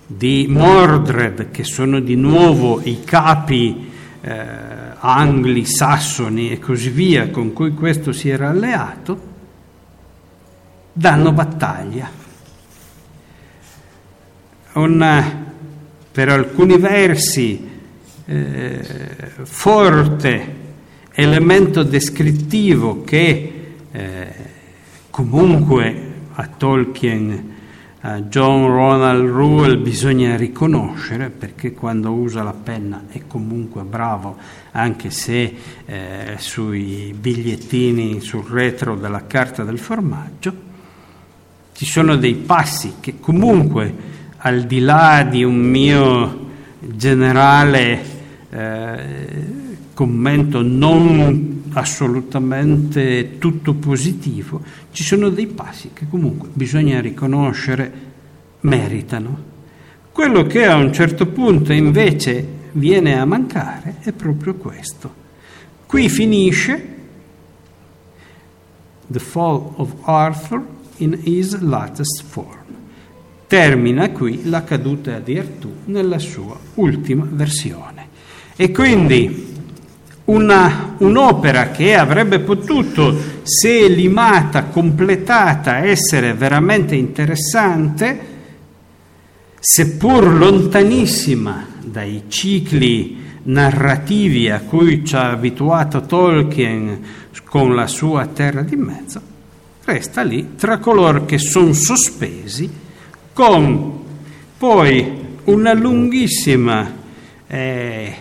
[0.05, 4.45] di Mordred, che sono di nuovo i capi eh,
[4.97, 9.21] angli, sassoni e così via con cui questo si era alleato,
[10.93, 12.09] danno battaglia.
[14.75, 15.45] Un,
[16.17, 17.69] per alcuni versi,
[18.25, 18.81] eh,
[19.43, 20.55] forte
[21.11, 24.33] elemento descrittivo che eh,
[25.11, 27.53] comunque a Tolkien,
[28.01, 34.37] a John Ronald Reuel bisogna riconoscere perché quando usa la penna è comunque bravo
[34.71, 35.53] anche se
[35.85, 40.65] eh, sui bigliettini sul retro della carta del formaggio
[41.77, 46.45] ci sono dei passi che comunque, al di là di un mio
[46.79, 48.01] generale
[48.49, 49.45] eh,
[49.93, 54.61] commento non assolutamente tutto positivo,
[54.91, 57.91] ci sono dei passi che comunque bisogna riconoscere
[58.61, 59.55] meritano.
[60.11, 65.25] Quello che a un certo punto invece viene a mancare è proprio questo.
[65.85, 66.95] Qui finisce
[69.07, 70.65] The Fall of Arthur
[70.97, 72.66] in his latest form.
[73.47, 78.09] Termina qui la caduta di Artù nella sua ultima versione.
[78.57, 79.55] E quindi
[80.25, 88.35] una, un'opera che avrebbe potuto, se limata, completata, essere veramente interessante,
[89.59, 96.99] seppur lontanissima dai cicli narrativi a cui ci ha abituato Tolkien
[97.45, 99.21] con la sua Terra di Mezzo,
[99.85, 102.85] resta lì tra coloro che sono sospesi
[103.37, 103.91] con
[104.57, 105.05] poi
[105.43, 106.91] una lunghissima,
[107.45, 108.15] eh,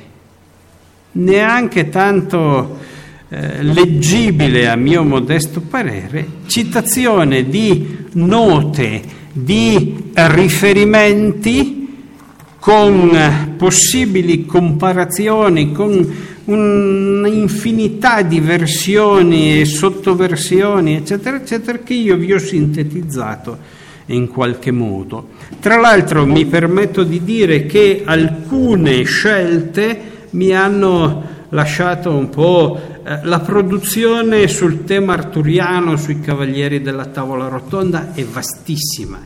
[1.12, 2.78] neanche tanto
[3.30, 9.02] eh, leggibile a mio modesto parere, citazione di note,
[9.32, 12.02] di riferimenti
[12.58, 16.14] con possibili comparazioni, con
[16.44, 25.28] un'infinità di versioni e sottoversioni, eccetera, eccetera, che io vi ho sintetizzato in qualche modo.
[25.60, 33.20] Tra l'altro mi permetto di dire che alcune scelte mi hanno lasciato un po' eh,
[33.22, 39.18] la produzione sul tema arturiano, sui cavalieri della tavola rotonda è vastissima.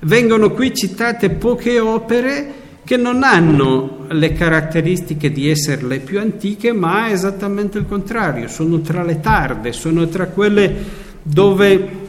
[0.00, 6.72] Vengono qui citate poche opere che non hanno le caratteristiche di essere le più antiche,
[6.72, 12.05] ma esattamente il contrario, sono tra le tarde, sono tra quelle dove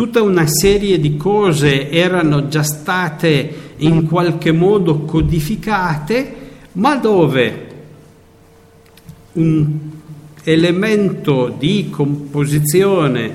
[0.00, 6.34] tutta una serie di cose erano già state in qualche modo codificate,
[6.72, 7.66] ma dove
[9.34, 9.78] un
[10.42, 13.30] elemento di composizione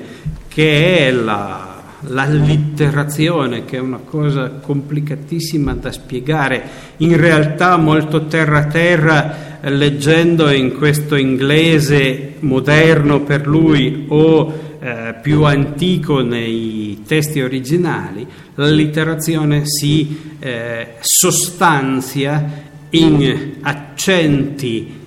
[0.48, 1.74] che è la
[2.08, 6.62] l'allitterazione, che è una cosa complicatissima da spiegare,
[6.98, 16.20] in realtà molto terra-terra, leggendo in questo inglese moderno per lui o eh, più antico
[16.20, 25.04] nei testi originali, l'allitterazione si eh, sostanzia in accenti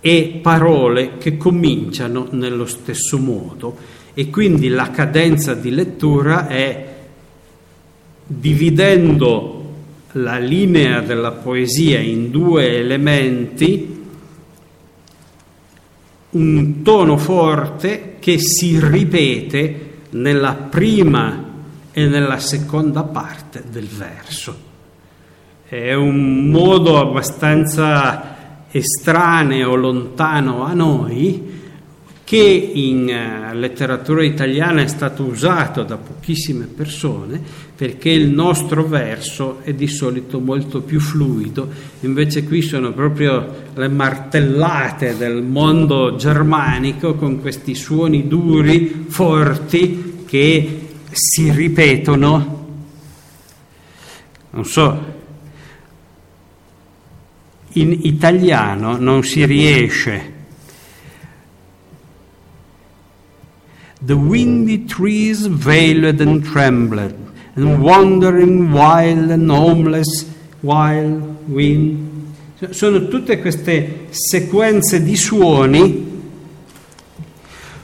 [0.00, 3.76] e parole che cominciano nello stesso modo.
[4.14, 6.94] E quindi la cadenza di lettura è
[8.26, 9.56] dividendo
[10.12, 14.04] la linea della poesia in due elementi,
[16.30, 21.44] un tono forte che si ripete nella prima
[21.92, 24.56] e nella seconda parte del verso.
[25.62, 31.55] È un modo abbastanza estraneo, lontano a noi,
[32.26, 37.40] che in uh, letteratura italiana è stato usato da pochissime persone
[37.76, 41.68] perché il nostro verso è di solito molto più fluido,
[42.00, 50.88] invece qui sono proprio le martellate del mondo germanico con questi suoni duri, forti, che
[51.12, 52.66] si ripetono.
[54.50, 55.14] Non so,
[57.74, 60.35] in italiano non si riesce.
[64.06, 67.12] The windy trees veiled and trembled,
[67.56, 70.30] and wandering wild and homeless,
[70.62, 72.34] wild wind.
[72.70, 76.14] Sono tutte queste sequenze di suoni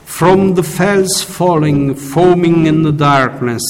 [0.04, 3.62] From the fells falling, foaming in the darkness,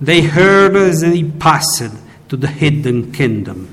[0.00, 1.90] they heard as they passed
[2.28, 3.66] to the hidden kingdom.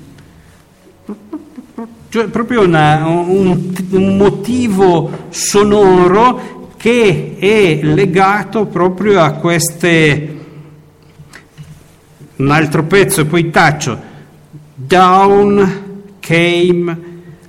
[2.09, 6.52] Cioè proprio una, un, un motivo sonoro
[6.83, 10.37] che è legato proprio a queste...
[12.35, 13.97] Un altro pezzo, poi taccio.
[14.75, 16.97] Down came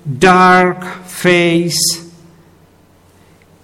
[0.01, 2.11] dark face.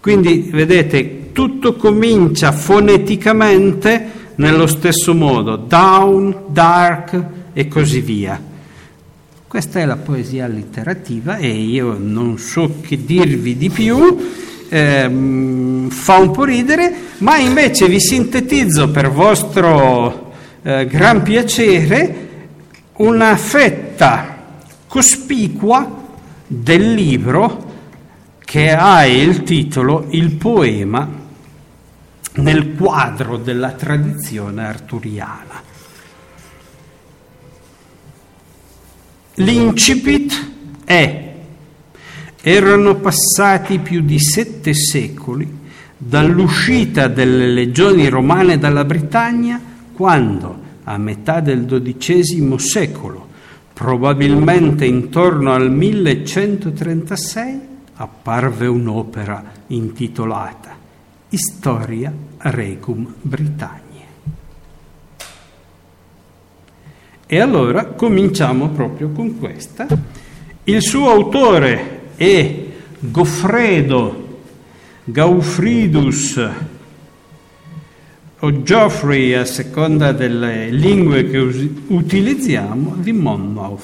[0.00, 8.42] Quindi vedete, tutto comincia foneticamente nello stesso modo, down, dark e così via.
[9.46, 16.16] Questa è la poesia allitterativa e io non so che dirvi di più, ehm, fa
[16.16, 22.28] un po' ridere, ma invece vi sintetizzo per vostro eh, gran piacere
[22.96, 24.38] una fetta
[24.86, 25.98] cospicua
[26.46, 27.68] del libro
[28.38, 31.08] che ha il titolo Il poema
[32.34, 35.62] nel quadro della tradizione arturiana.
[39.34, 40.50] L'incipit
[40.84, 41.29] è
[42.42, 45.58] erano passati più di sette secoli
[45.96, 49.60] dall'uscita delle legioni romane dalla Britannia
[49.92, 53.28] quando, a metà del XII secolo,
[53.74, 57.60] probabilmente intorno al 1136,
[57.96, 60.74] apparve un'opera intitolata
[61.28, 63.88] Historia Regum Britanniae.
[67.26, 69.86] E allora cominciamo proprio con questa.
[70.64, 72.54] Il suo autore è
[72.98, 74.28] Goffredo
[75.04, 76.50] Gaufridus
[78.40, 83.82] o Geoffrey a seconda delle lingue che us- utilizziamo di Monmouth.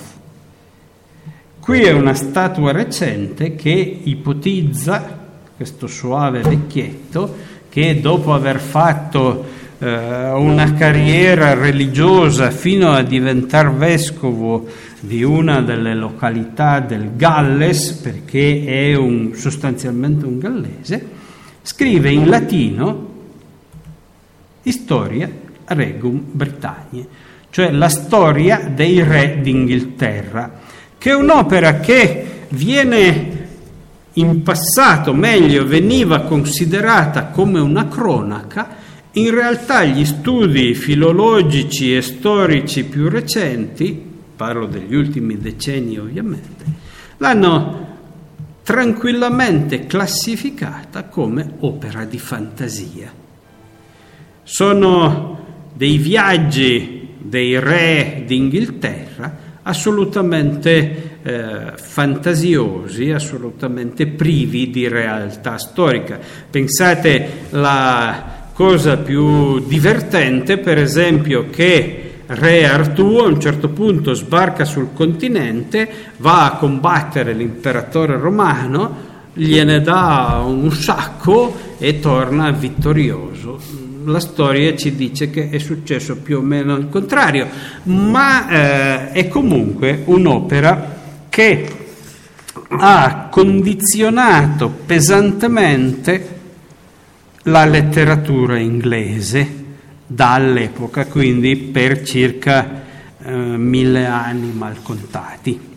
[1.60, 5.18] Qui è una statua recente che ipotizza
[5.56, 7.34] questo suave vecchietto
[7.70, 9.46] che dopo aver fatto
[9.78, 14.66] eh, una carriera religiosa fino a diventare vescovo
[15.06, 21.08] di una delle località del Galles, perché è un, sostanzialmente un gallese,
[21.62, 23.14] scrive in latino
[24.62, 25.30] Historia
[25.64, 27.06] Regum Britanniae,
[27.50, 30.60] cioè la storia dei re d'Inghilterra,
[30.98, 33.44] che è un'opera che viene
[34.14, 42.84] in passato, meglio, veniva considerata come una cronaca, in realtà gli studi filologici e storici
[42.84, 46.64] più recenti, parlo degli ultimi decenni ovviamente,
[47.16, 47.84] l'hanno
[48.62, 53.12] tranquillamente classificata come opera di fantasia.
[54.42, 66.18] Sono dei viaggi dei re d'Inghilterra assolutamente eh, fantasiosi, assolutamente privi di realtà storica.
[66.48, 74.64] Pensate la cosa più divertente, per esempio, che Re Artù a un certo punto sbarca
[74.64, 83.84] sul continente, va a combattere l'imperatore romano, gliene dà un sacco e torna vittorioso.
[84.06, 87.48] la storia ci dice che è successo più o meno il contrario,
[87.84, 90.94] ma eh, è comunque un'opera
[91.28, 91.68] che
[92.68, 96.34] ha condizionato pesantemente
[97.42, 99.64] la letteratura inglese
[100.06, 102.84] dall'epoca, quindi per circa
[103.22, 105.74] eh, mille anni mal contati.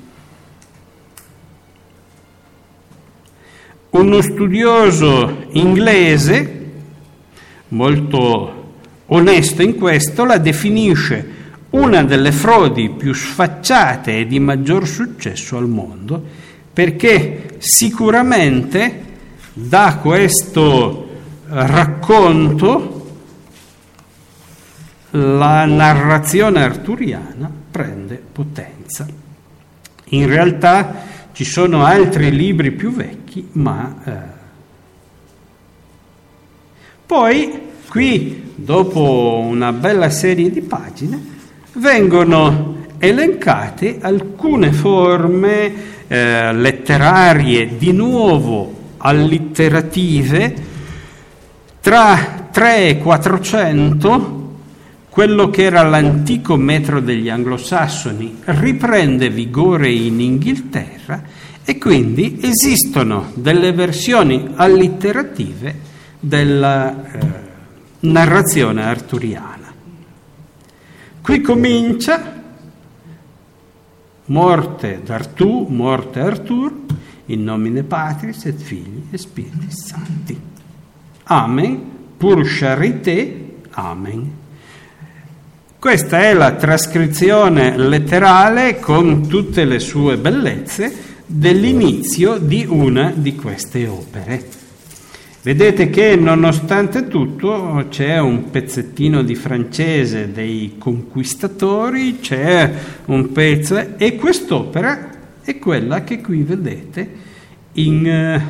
[3.91, 6.71] Uno studioso inglese,
[7.69, 8.73] molto
[9.07, 11.37] onesto in questo, la definisce
[11.71, 16.23] una delle frodi più sfacciate e di maggior successo al mondo,
[16.71, 19.07] perché sicuramente
[19.53, 21.07] da questo
[21.47, 22.98] racconto
[25.11, 29.05] la narrazione arturiana prende potenza.
[30.11, 31.03] In realtà
[31.33, 34.11] ci sono altri libri più vecchi, ma eh,
[37.05, 41.37] poi qui, dopo una bella serie di pagine,
[41.73, 45.73] vengono elencate alcune forme
[46.07, 50.67] eh, letterarie di nuovo allitterative
[51.79, 54.38] tra 3 e 400
[55.19, 61.21] quello che era l'antico metro degli anglosassoni riprende vigore in Inghilterra
[61.65, 65.77] e quindi esistono delle versioni allitterative
[66.21, 67.19] della eh,
[67.99, 69.73] narrazione arturiana.
[71.21, 72.41] Qui comincia
[74.23, 76.73] morte d'Artù, morte Artur,
[77.25, 80.39] in nomine Patris et Figli e Spiritis Santi.
[81.23, 81.81] Amen,
[82.15, 84.38] pur charité, Amen.
[85.79, 90.93] Questa è la trascrizione letterale con tutte le sue bellezze
[91.25, 94.43] dell'inizio di una di queste opere.
[95.41, 102.73] Vedete che nonostante tutto c'è un pezzettino di francese dei conquistatori, c'è
[103.05, 105.09] un pezzo e quest'opera
[105.41, 107.09] è quella che qui vedete
[107.75, 108.45] in eh,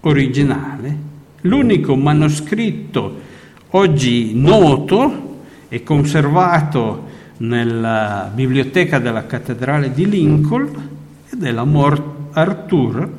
[0.00, 0.96] originale.
[1.42, 3.20] L'unico manoscritto
[3.70, 5.26] oggi noto
[5.68, 10.88] è conservato nella biblioteca della cattedrale di Lincoln
[11.30, 11.64] ed è la
[12.32, 13.10] Arthur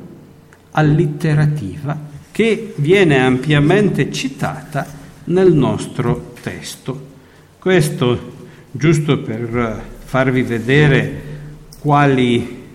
[0.72, 1.98] allitterativa
[2.32, 4.86] che viene ampiamente citata
[5.26, 7.16] nel nostro testo.
[7.58, 8.36] Questo
[8.72, 11.22] giusto per farvi vedere
[11.80, 12.66] quali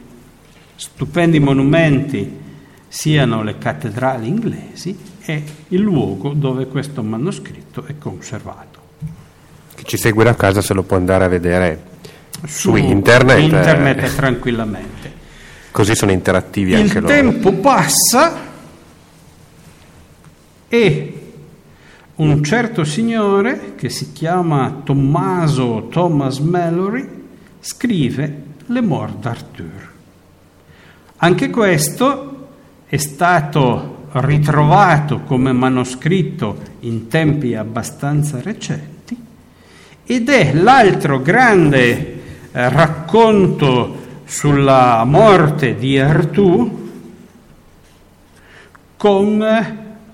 [0.75, 2.41] stupendi monumenti
[2.89, 8.82] siano le cattedrali inglesi e il luogo dove questo manoscritto è conservato
[9.75, 11.91] chi ci segue da casa se lo può andare a vedere
[12.47, 13.39] su, su internet.
[13.39, 15.13] Internet eh, tranquillamente.
[15.71, 17.13] Così sono interattivi Il anche loro.
[17.13, 18.51] Il tempo passa
[20.69, 21.17] e
[22.17, 27.09] un certo signore che si chiama Tommaso Thomas Mallory
[27.61, 29.91] scrive Le Morts d'Arthur.
[31.17, 32.49] Anche questo
[32.87, 38.92] è stato ritrovato come manoscritto in tempi abbastanza recenti
[40.05, 41.91] ed è l'altro grande
[42.53, 46.91] eh, racconto sulla morte di Artù
[48.97, 49.45] con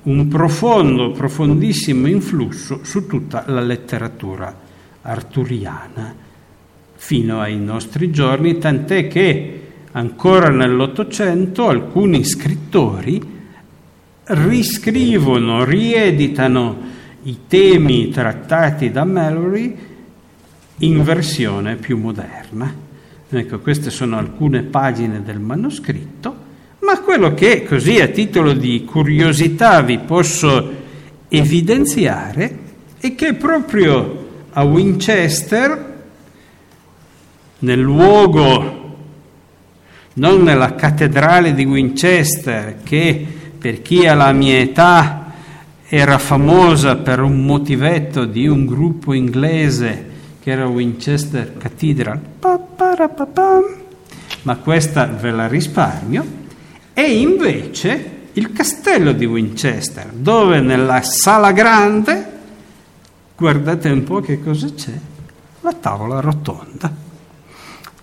[0.02, 4.54] un profondo, profondissimo influsso su tutta la letteratura
[5.02, 6.14] arturiana
[6.94, 9.62] fino ai nostri giorni, tant'è che
[9.92, 13.36] ancora nell'Ottocento alcuni scrittori
[14.24, 16.76] riscrivono, rieditano
[17.28, 19.76] i temi trattati da Mallory
[20.78, 22.74] in versione più moderna.
[23.28, 26.46] Ecco, queste sono alcune pagine del manoscritto,
[26.78, 30.72] ma quello che così a titolo di curiosità vi posso
[31.28, 32.58] evidenziare
[32.98, 35.96] è che proprio a Winchester,
[37.58, 38.96] nel luogo,
[40.14, 43.26] non nella cattedrale di Winchester, che
[43.58, 45.27] per chi ha la mia età
[45.90, 50.06] era famosa per un motivetto di un gruppo inglese
[50.42, 52.20] che era Winchester Cathedral,
[54.42, 56.26] ma questa ve la risparmio,
[56.92, 62.32] e invece il castello di Winchester, dove nella sala grande,
[63.34, 64.92] guardate un po' che cosa c'è,
[65.62, 66.92] la tavola rotonda.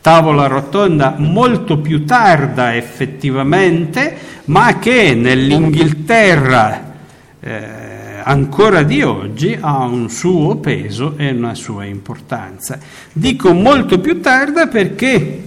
[0.02, 6.94] Tavola rotonda molto più tarda effettivamente, ma che nell'Inghilterra
[7.48, 12.80] eh, ancora di oggi ha un suo peso e una sua importanza.
[13.14, 15.44] Dico molto più tarda perché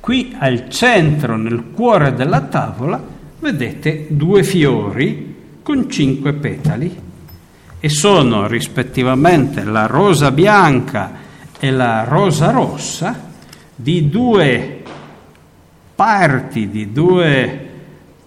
[0.00, 3.00] qui al centro, nel cuore della tavola,
[3.38, 7.06] vedete due fiori con cinque petali.
[7.80, 11.12] e sono rispettivamente la rosa bianca
[11.60, 13.30] e la rosa rossa
[13.72, 14.82] di due
[15.94, 17.67] parti, di due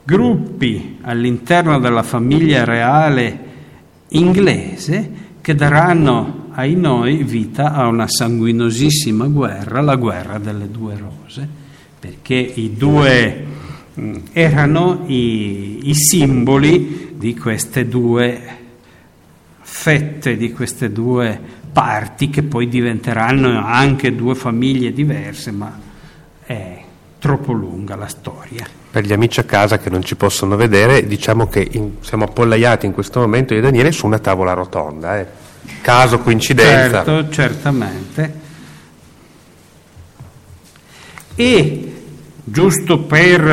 [0.03, 3.49] gruppi all'interno della famiglia reale
[4.09, 11.47] inglese che daranno ai noi vita a una sanguinosissima guerra, la guerra delle due rose,
[11.99, 13.45] perché i due
[13.93, 18.41] mh, erano i, i simboli di queste due
[19.61, 21.39] fette, di queste due
[21.71, 25.79] parti che poi diventeranno anche due famiglie diverse, ma
[26.43, 26.81] è
[27.17, 28.80] troppo lunga la storia.
[28.91, 32.85] Per gli amici a casa che non ci possono vedere, diciamo che in- siamo appollaiati
[32.85, 35.17] in questo momento io e Daniele su una tavola rotonda.
[35.19, 35.25] eh.
[35.81, 37.03] Caso, coincidenza.
[37.05, 38.33] Certo, certamente.
[41.35, 41.93] E
[42.43, 43.47] giusto per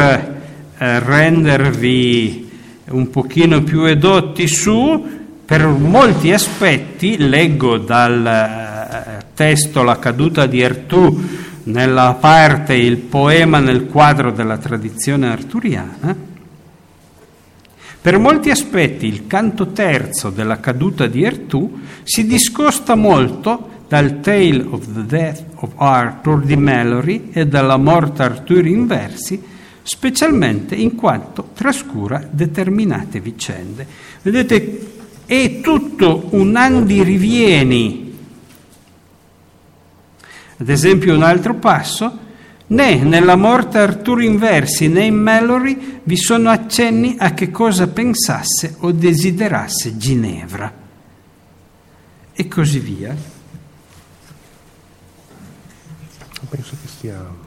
[0.77, 2.51] eh, rendervi
[2.91, 5.07] un pochino più edotti su,
[5.45, 13.59] per molti aspetti, leggo dal eh, testo La caduta di Artù nella parte il poema
[13.59, 16.17] nel quadro della tradizione arturiana,
[18.01, 24.65] per molti aspetti il canto terzo della caduta di Artù si discosta molto dal Tale
[24.71, 29.43] of the Death of Arthur di Mallory e dalla morte Arthur in versi,
[29.83, 33.87] specialmente in quanto trascura determinate vicende.
[34.23, 34.93] Vedete,
[35.27, 38.08] è tutto un andi rivieni.
[40.59, 42.19] Ad esempio un altro passo,
[42.67, 47.87] né nella morte Arturo in versi né in Mallory vi sono accenni a che cosa
[47.87, 50.73] pensasse o desiderasse Ginevra.
[52.33, 53.17] E così via.
[56.49, 57.47] Penso che sia...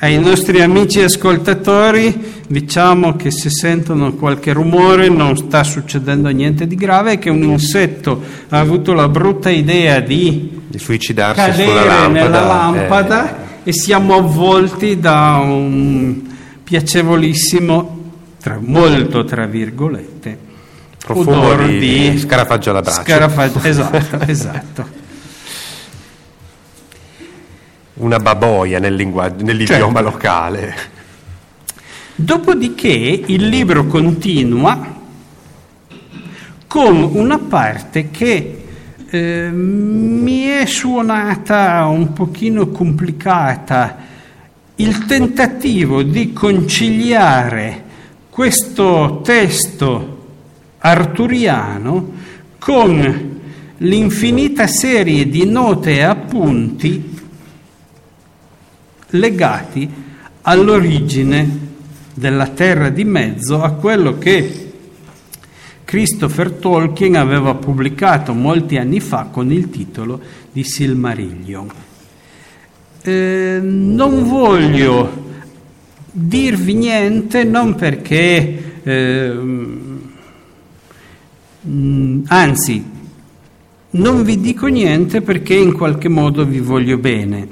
[0.00, 6.74] Ai nostri amici ascoltatori diciamo che se sentono qualche rumore non sta succedendo niente di
[6.74, 12.08] grave, che un insetto ha avuto la brutta idea di di suicidarsi sulla cadere lampada.
[12.08, 16.22] nella lampada eh, e siamo avvolti da un
[16.62, 20.38] piacevolissimo, tra, molto tra virgolette,
[20.96, 21.78] profumo di,
[22.12, 23.02] di scarafaggio alla brace.
[23.02, 23.60] scarafaggio.
[23.66, 24.86] Esatto, esatto.
[28.00, 30.10] Una baboia nel linguaggio, nell'idioma Certo.
[30.10, 30.74] locale.
[32.14, 32.88] Dopodiché
[33.26, 34.98] il libro continua
[36.66, 38.62] con una parte che
[39.06, 43.98] eh, mi è suonata un pochino complicata,
[44.76, 47.84] il tentativo di conciliare
[48.30, 50.24] questo testo
[50.78, 52.12] arturiano
[52.58, 53.40] con
[53.76, 57.18] l'infinita serie di note e appunti
[59.10, 59.88] legati
[60.42, 61.68] all'origine
[62.14, 64.72] della terra di mezzo, a quello che
[65.84, 70.20] Christopher Tolkien aveva pubblicato molti anni fa con il titolo
[70.52, 71.68] di Silmarillion.
[73.02, 75.28] Eh, non voglio
[76.12, 79.38] dirvi niente, non perché, eh,
[82.26, 82.84] anzi,
[83.90, 87.48] non vi dico niente perché in qualche modo vi voglio bene.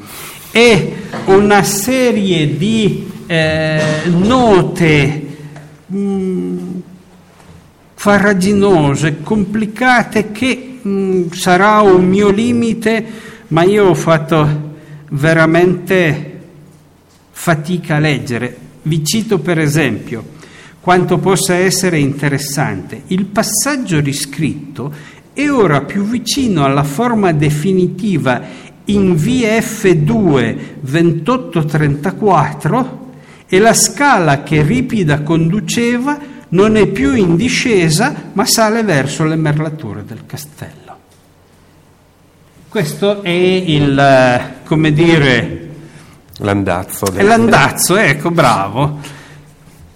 [0.51, 0.93] È
[1.27, 5.27] una serie di eh, note
[5.93, 6.79] mm,
[7.95, 13.05] farraginose, complicate, che mm, sarà un mio limite,
[13.49, 14.77] ma io ho fatto
[15.11, 16.41] veramente
[17.31, 18.57] fatica a leggere.
[18.83, 20.37] Vi cito per esempio
[20.81, 23.03] quanto possa essere interessante.
[23.09, 24.91] Il passaggio riscritto
[25.35, 28.43] è ora più vicino alla forma definitiva
[28.89, 33.07] in VF2 2834
[33.47, 36.19] e la scala che Ripida conduceva
[36.51, 40.77] non è più in discesa ma sale verso le merlature del castello.
[42.69, 45.69] Questo è il, come dire,
[46.39, 47.13] L'andazzo.
[47.15, 48.99] è l'andazzo, ecco, bravo.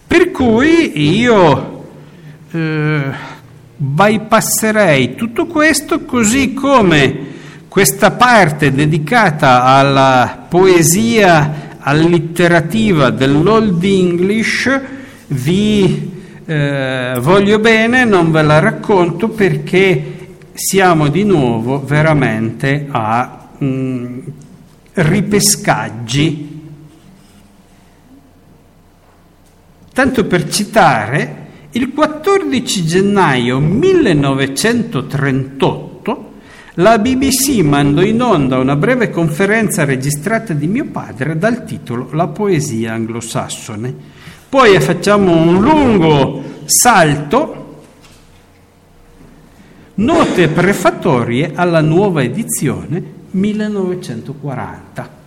[0.07, 1.89] Per cui io
[2.51, 3.03] eh,
[3.77, 7.31] bypasserei tutto questo così come
[7.73, 14.81] questa parte dedicata alla poesia allitterativa dell'Old English
[15.29, 16.13] vi
[16.45, 24.19] eh, voglio bene, non ve la racconto perché siamo di nuovo veramente a mm,
[24.93, 26.61] ripescaggi.
[29.95, 35.92] Tanto per citare, il 14 gennaio 1938
[36.77, 42.29] la BBC mandò in onda una breve conferenza registrata di mio padre dal titolo La
[42.29, 43.95] poesia anglosassone.
[44.49, 47.81] Poi facciamo un lungo salto,
[49.97, 53.03] note prefatorie alla nuova edizione
[53.33, 55.21] 1940.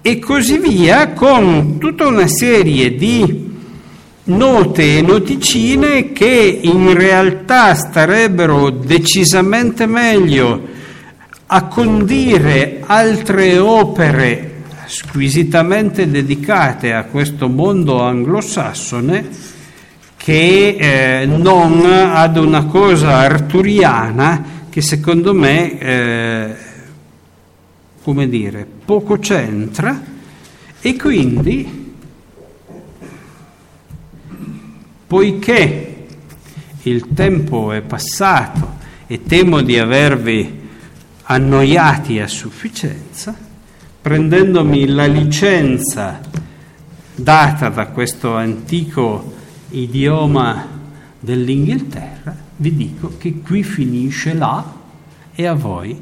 [0.00, 3.49] E così via con tutta una serie di
[4.36, 10.68] note e noticine che in realtà starebbero decisamente meglio
[11.46, 19.28] a condire altre opere squisitamente dedicate a questo mondo anglosassone
[20.16, 26.54] che eh, non ad una cosa arturiana che secondo me, eh,
[28.02, 30.00] come dire, poco c'entra
[30.80, 31.79] e quindi
[35.10, 36.06] Poiché
[36.84, 38.76] il tempo è passato
[39.08, 40.68] e temo di avervi
[41.22, 43.34] annoiati a sufficienza,
[44.00, 46.20] prendendomi la licenza
[47.12, 49.32] data da questo antico
[49.70, 50.68] idioma
[51.18, 54.64] dell'Inghilterra, vi dico che qui finisce là
[55.34, 56.00] e a voi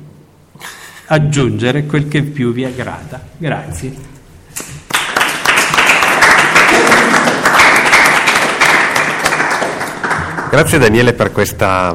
[1.07, 3.27] aggiungere quel che più vi aggrada.
[3.39, 4.18] Grazie.
[10.51, 11.95] Grazie Daniele per questa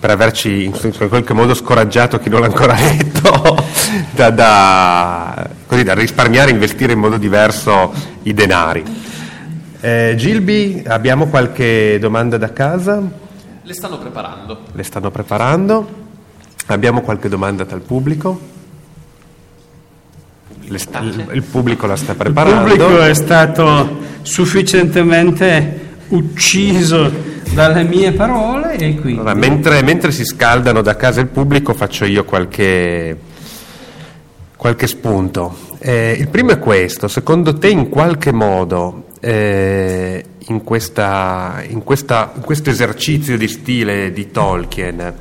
[0.00, 0.72] per averci in
[1.08, 3.62] qualche modo scoraggiato chi non l'ha ancora letto
[4.16, 8.82] da, da, così, da risparmiare e investire in modo diverso i denari.
[9.78, 13.02] Eh, Gilby, abbiamo qualche domanda da casa?
[13.62, 14.60] Le stanno preparando.
[14.72, 15.98] Le stanno preparando.
[16.66, 18.40] Abbiamo qualche domanda dal pubblico?
[20.76, 22.72] Sta, il pubblico la sta preparando.
[22.72, 29.20] Il pubblico è stato sufficientemente ucciso dalle mie parole e quindi...
[29.20, 33.16] Allora, mentre, mentre, si scaldano da casa il pubblico faccio io qualche,
[34.56, 35.68] qualche spunto.
[35.78, 42.32] Eh, il primo è questo, secondo te in qualche modo eh, in, questa, in, questa,
[42.34, 45.14] in, questo esercizio di stile di Tolkien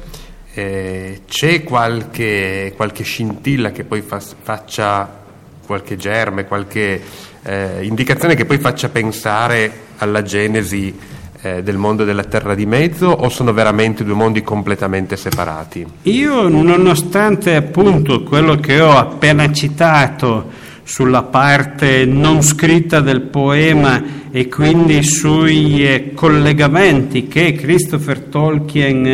[0.53, 5.17] eh, c'è qualche, qualche, scintilla che poi fa, faccia
[5.65, 7.01] qualche germe, qualche
[7.43, 13.07] eh, indicazione che poi faccia pensare alla genesi eh, del mondo della terra di mezzo
[13.07, 15.85] o sono veramente due mondi completamente separati?
[16.03, 24.47] Io, nonostante appunto quello che ho appena citato sulla parte non scritta del poema e
[24.47, 29.05] quindi sui eh, collegamenti che Christopher Tolkien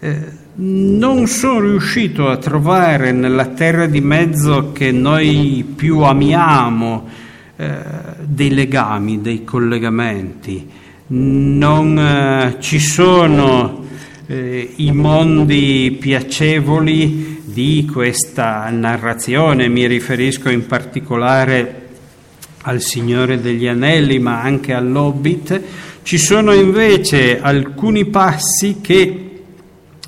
[0.00, 7.06] eh, non sono riuscito a trovare nella terra di mezzo che noi più amiamo
[7.56, 7.76] eh,
[8.22, 13.84] dei legami, dei collegamenti non eh, ci sono
[14.26, 21.82] eh, i mondi piacevoli di questa narrazione, mi riferisco in particolare
[22.62, 25.60] al Signore degli Anelli, ma anche all'Hobbit,
[26.02, 29.42] ci sono invece alcuni passi che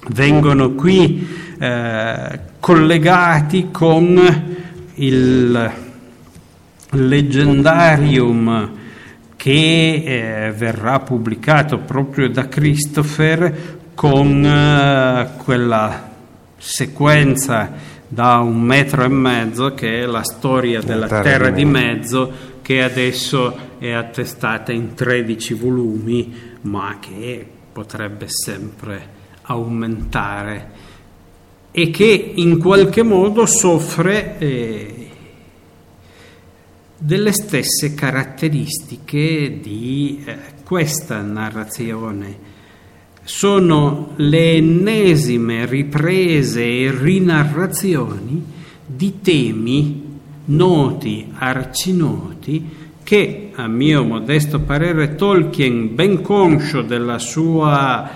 [0.08, 1.26] vengono qui
[1.58, 4.54] eh, collegati con
[4.94, 5.72] il
[6.90, 8.84] leggendarium
[9.36, 16.10] che eh, verrà pubblicato proprio da Christopher con eh, quella
[16.56, 17.72] sequenza
[18.08, 22.32] da un metro e mezzo che è la storia della terra, terra di mezzo
[22.62, 30.70] che adesso è attestata in 13 volumi ma che potrebbe sempre aumentare
[31.70, 35.05] e che in qualche modo soffre eh,
[36.98, 42.54] delle stesse caratteristiche di eh, questa narrazione.
[43.22, 48.44] Sono le ennesime riprese e rinarrazioni
[48.86, 58.08] di temi noti, arcinoti, che a mio modesto parere Tolkien, ben conscio della sua,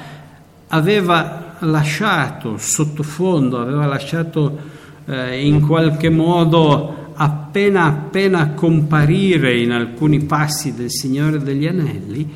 [0.68, 4.58] aveva lasciato sottofondo, aveva lasciato
[5.06, 12.26] eh, in qualche modo appena appena comparire in alcuni passi del Signore degli Anelli,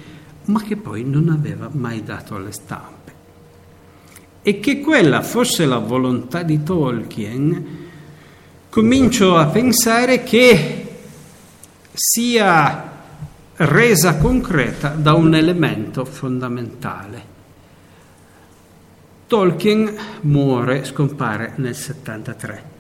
[0.47, 3.13] ma che poi non aveva mai dato alle stampe.
[4.43, 7.67] E che quella fosse la volontà di Tolkien,
[8.69, 10.87] comincio a pensare che
[11.95, 12.93] sia
[13.57, 17.33] resa concreta da un elemento fondamentale.
[19.27, 22.74] Tolkien muore, scompare nel 73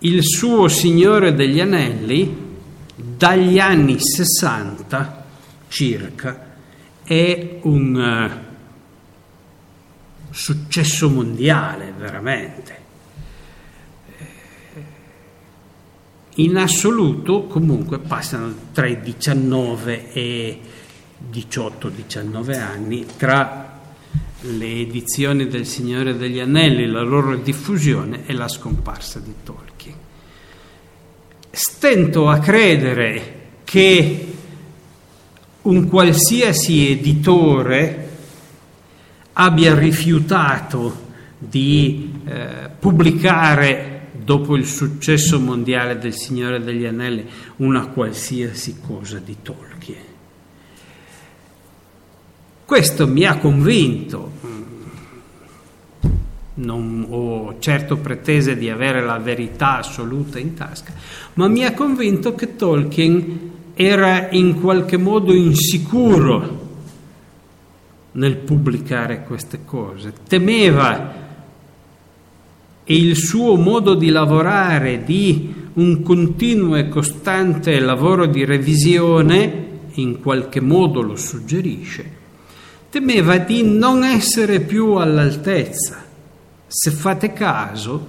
[0.00, 2.46] il suo Signore degli Anelli
[2.94, 5.24] dagli anni 60
[5.68, 6.46] circa
[7.02, 8.30] è un uh,
[10.30, 12.78] successo mondiale veramente.
[16.38, 20.60] in assoluto comunque passano tra i 19 e
[21.32, 23.67] 18-19 anni tra
[24.40, 29.96] le edizioni del Signore degli Anelli, la loro diffusione e la scomparsa di Tolkien.
[31.50, 33.34] Stento a credere
[33.64, 34.34] che
[35.62, 38.08] un qualsiasi editore
[39.32, 41.06] abbia rifiutato
[41.38, 47.26] di eh, pubblicare dopo il successo mondiale del Signore degli Anelli,
[47.56, 50.07] una qualsiasi cosa di Tolkien.
[52.68, 54.30] Questo mi ha convinto,
[56.56, 60.92] non ho certo pretese di avere la verità assoluta in tasca,
[61.32, 66.68] ma mi ha convinto che Tolkien era in qualche modo insicuro
[68.12, 71.14] nel pubblicare queste cose, temeva
[72.84, 80.20] e il suo modo di lavorare, di un continuo e costante lavoro di revisione, in
[80.20, 82.17] qualche modo lo suggerisce,
[82.98, 86.04] temeva di non essere più all'altezza.
[86.66, 88.06] Se fate caso,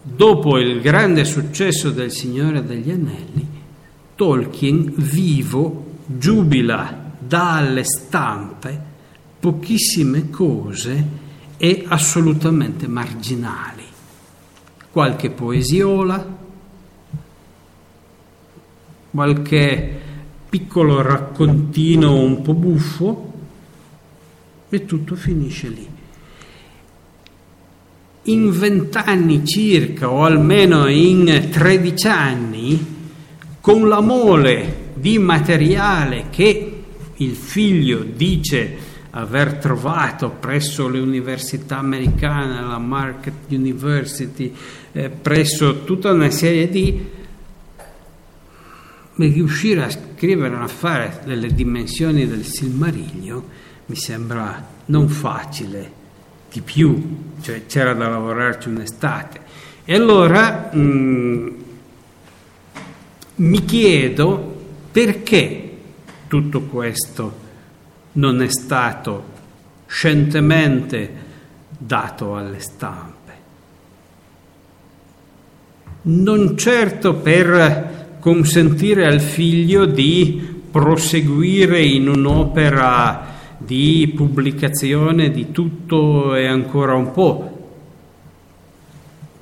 [0.00, 3.48] dopo il grande successo del Signore degli Anelli,
[4.14, 8.90] Tolkien vivo giubila, dà alle stampe
[9.40, 11.06] pochissime cose
[11.56, 13.82] e assolutamente marginali.
[14.88, 16.38] Qualche poesiola,
[19.10, 20.00] qualche
[20.48, 23.30] piccolo raccontino un po' buffo
[24.74, 25.86] e tutto finisce lì.
[28.24, 32.86] In vent'anni circa, o almeno in tredici anni,
[33.60, 36.84] con la mole di materiale che
[37.16, 44.54] il figlio dice aver trovato presso le università americane, la Market University,
[44.92, 46.98] eh, presso tutta una serie di...
[49.16, 53.42] riuscire a scrivere, a fare delle dimensioni del Silmarillion
[53.92, 55.92] mi sembra non facile,
[56.50, 59.40] di più, cioè c'era da lavorarci un'estate.
[59.84, 61.48] E allora mh, mm,
[63.34, 64.60] mi chiedo
[64.90, 65.76] perché
[66.26, 67.40] tutto questo
[68.12, 69.24] non è stato
[69.84, 71.12] scientemente
[71.76, 73.32] dato alle stampe.
[76.02, 83.31] Non certo per consentire al figlio di proseguire in un'opera
[83.64, 87.58] di pubblicazione di tutto e ancora un po'.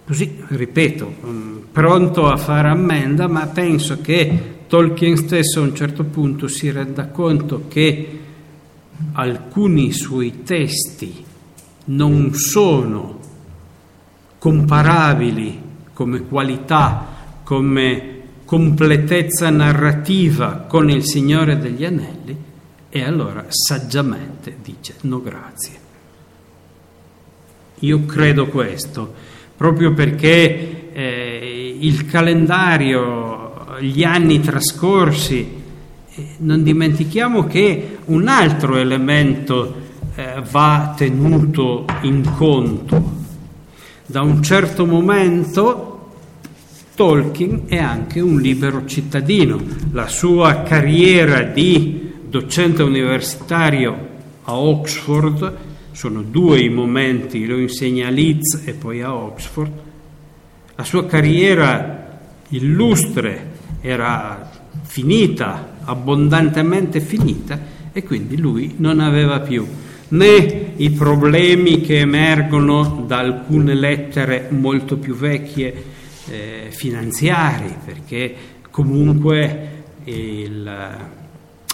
[0.06, 6.05] Così, ripeto, mm, pronto a fare ammenda, ma penso che Tolkien stesso a un certo
[6.05, 8.18] punto si renda conto che
[9.12, 11.24] alcuni suoi testi
[11.86, 13.18] non sono
[14.38, 15.60] comparabili
[15.92, 17.06] come qualità,
[17.42, 22.36] come completezza narrativa con il Signore degli Anelli,
[22.91, 25.89] e allora saggiamente dice no grazie.
[27.81, 29.15] Io credo questo,
[29.57, 35.59] proprio perché eh, il calendario, gli anni trascorsi,
[36.39, 39.75] non dimentichiamo che un altro elemento
[40.15, 43.19] eh, va tenuto in conto.
[44.05, 45.91] Da un certo momento
[46.95, 49.59] Tolkien è anche un libero cittadino.
[49.93, 51.99] La sua carriera di
[52.31, 54.09] docente universitario
[54.44, 55.57] a Oxford,
[55.90, 59.73] sono due i momenti, lo insegna a Leeds e poi a Oxford,
[60.77, 62.20] la sua carriera
[62.51, 63.51] illustre
[63.81, 64.48] era
[64.82, 67.59] finita, abbondantemente finita,
[67.93, 69.66] e quindi lui non aveva più
[70.09, 75.85] né i problemi che emergono da alcune lettere molto più vecchie
[76.28, 78.35] eh, finanziari, perché
[78.70, 80.70] comunque il,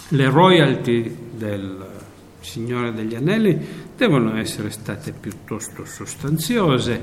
[0.09, 1.85] le royalty del
[2.39, 3.59] Signore degli Anelli
[3.95, 7.01] devono essere state piuttosto sostanziose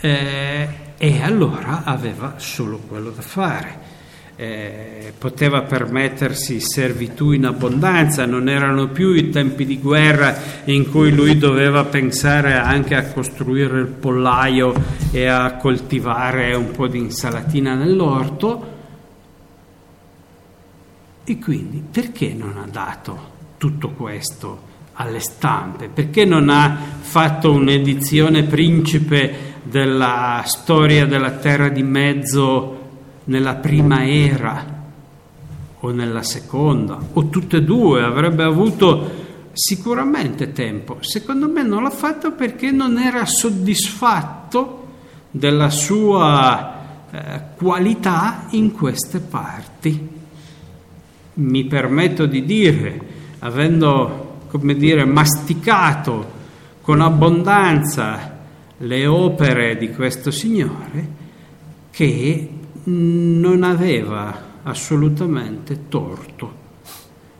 [0.00, 3.92] eh, e allora aveva solo quello da fare
[4.36, 11.12] eh, poteva permettersi servitù in abbondanza, non erano più i tempi di guerra in cui
[11.12, 14.74] lui doveva pensare anche a costruire il pollaio
[15.12, 18.72] e a coltivare un po' di insalatina nell'orto.
[21.24, 25.88] E quindi perché non ha dato tutto questo alle stampe?
[25.88, 32.82] Perché non ha fatto un'edizione principe della storia della terra di mezzo
[33.24, 34.82] nella prima era
[35.80, 39.22] o nella seconda, o tutte e due, avrebbe avuto
[39.52, 40.98] sicuramente tempo.
[41.00, 44.86] Secondo me non l'ha fatto perché non era soddisfatto
[45.30, 50.22] della sua eh, qualità in queste parti.
[51.34, 53.00] Mi permetto di dire,
[53.40, 56.32] avendo, come dire, masticato
[56.80, 58.38] con abbondanza
[58.78, 61.22] le opere di questo signore,
[61.90, 62.48] che
[62.84, 66.62] non aveva assolutamente torto.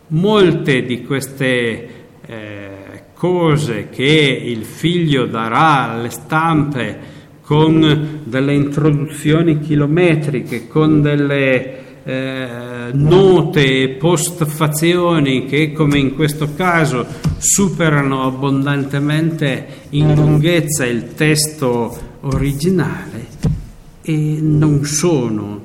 [0.09, 1.89] Molte di queste
[2.27, 7.13] eh, cose che il figlio darà alle stampe
[7.43, 17.07] con delle introduzioni chilometriche, con delle eh, note postfazioni che come in questo caso
[17.39, 23.27] superano abbondantemente in lunghezza il testo originale
[24.03, 25.63] e non sono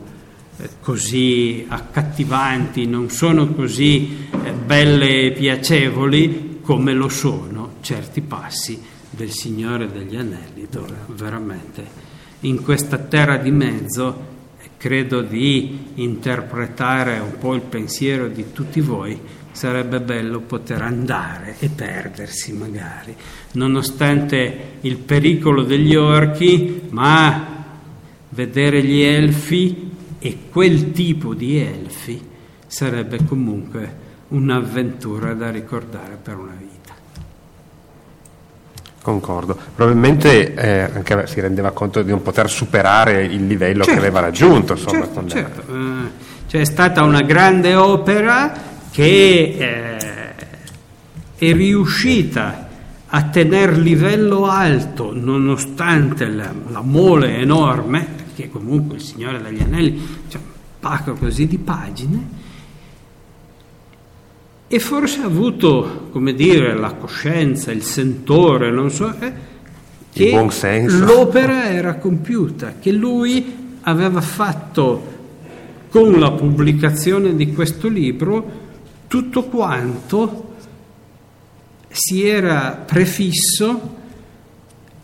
[0.58, 8.82] eh, così accattivanti, non sono così eh, belle e piacevoli come lo sono certi passi
[9.10, 12.08] del Signore degli Anelli, dove veramente
[12.42, 14.38] in questa terra di mezzo
[14.80, 19.20] credo di interpretare un po' il pensiero di tutti voi,
[19.52, 23.14] sarebbe bello poter andare e perdersi magari,
[23.54, 27.66] nonostante il pericolo degli orchi, ma
[28.30, 32.22] vedere gli elfi e quel tipo di elfi
[32.66, 36.79] sarebbe comunque un'avventura da ricordare per una vita.
[39.10, 44.06] Concordo, probabilmente eh, anche si rendeva conto di non poter superare il livello certo, che
[44.06, 44.74] aveva raggiunto.
[44.74, 45.72] Insomma, certo, certo.
[45.72, 46.10] Uh,
[46.48, 48.54] c'è stata una grande opera
[48.92, 50.36] che eh,
[51.36, 52.68] è riuscita
[53.08, 60.20] a tenere livello alto nonostante la, la mole enorme, perché comunque il Signore degli Anelli
[60.32, 60.40] un
[60.80, 62.28] pacco così di pagine,
[64.72, 69.34] e forse ha avuto, come dire, la coscienza, il sentore, non so, eh,
[70.14, 75.18] che l'opera era compiuta, che lui aveva fatto
[75.90, 78.68] con la pubblicazione di questo libro
[79.08, 80.54] tutto quanto
[81.88, 83.96] si era prefisso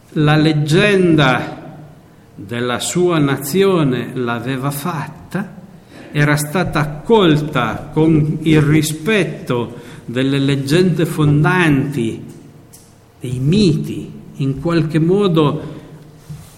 [0.09, 1.79] la leggenda
[2.35, 5.55] della sua nazione l'aveva fatta
[6.17, 12.23] era stata accolta con il rispetto delle leggende fondanti,
[13.19, 15.73] dei miti, in qualche modo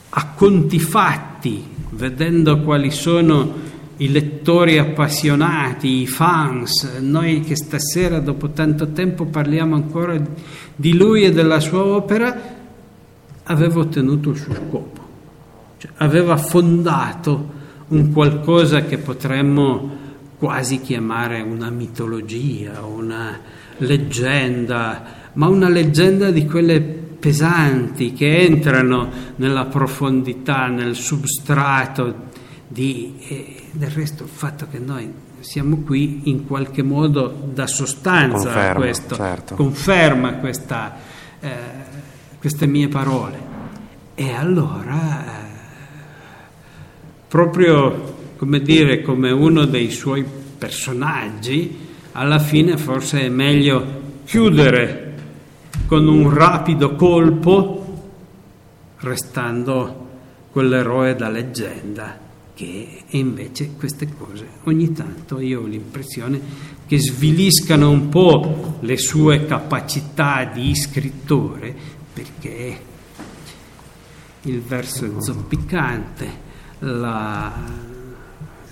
[0.09, 3.51] a conti fatti, vedendo quali sono
[3.97, 10.21] i lettori appassionati, i fans, noi che stasera dopo tanto tempo parliamo ancora
[10.75, 12.39] di lui e della sua opera,
[13.45, 15.01] aveva ottenuto il suo scopo,
[15.79, 17.55] cioè, aveva fondato
[17.89, 20.05] un qualcosa che potremmo
[20.37, 23.39] quasi chiamare una mitologia, una
[23.77, 25.03] leggenda,
[25.33, 32.25] ma una leggenda di quelle pesanti che entrano nella profondità, nel substrato
[32.67, 38.49] di, eh, del resto il fatto che noi siamo qui in qualche modo da sostanza
[38.49, 39.55] conferma, questo, certo.
[39.55, 40.95] conferma questa,
[41.39, 41.49] eh,
[42.39, 43.55] queste mie parole.
[44.13, 45.46] E allora
[47.27, 50.23] proprio come dire, come uno dei suoi
[50.57, 55.15] personaggi, alla fine forse è meglio chiudere
[55.87, 58.11] con un rapido colpo,
[58.99, 60.05] restando
[60.51, 66.41] quell'eroe da leggenda che invece queste cose ogni tanto io ho l'impressione
[66.87, 71.75] che sviliscano un po' le sue capacità di scrittore
[72.11, 72.79] perché
[74.41, 76.45] il verso è zoppicante
[76.79, 77.51] la,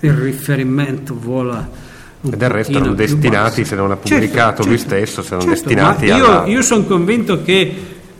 [0.00, 1.84] il riferimento vola
[2.32, 5.54] e del resto erano destinati, se non l'ha certo, pubblicato certo, lui stesso, se erano
[5.54, 6.46] certo, destinati io, alla...
[6.46, 7.74] io sono convinto che...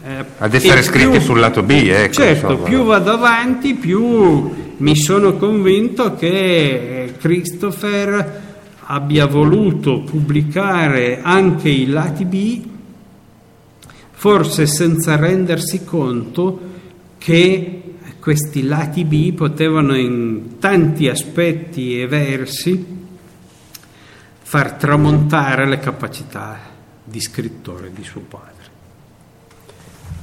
[0.04, 2.68] Eh, ad essere scritti più, sul lato B, ecco, Certo, insomma.
[2.68, 8.42] più vado avanti, più mi sono convinto che Christopher
[8.84, 12.62] abbia voluto pubblicare anche i lati B,
[14.12, 16.60] forse senza rendersi conto
[17.18, 17.82] che
[18.26, 22.84] questi lati B potevano in tanti aspetti e versi
[24.42, 26.58] far tramontare le capacità
[27.04, 28.64] di scrittore di suo padre.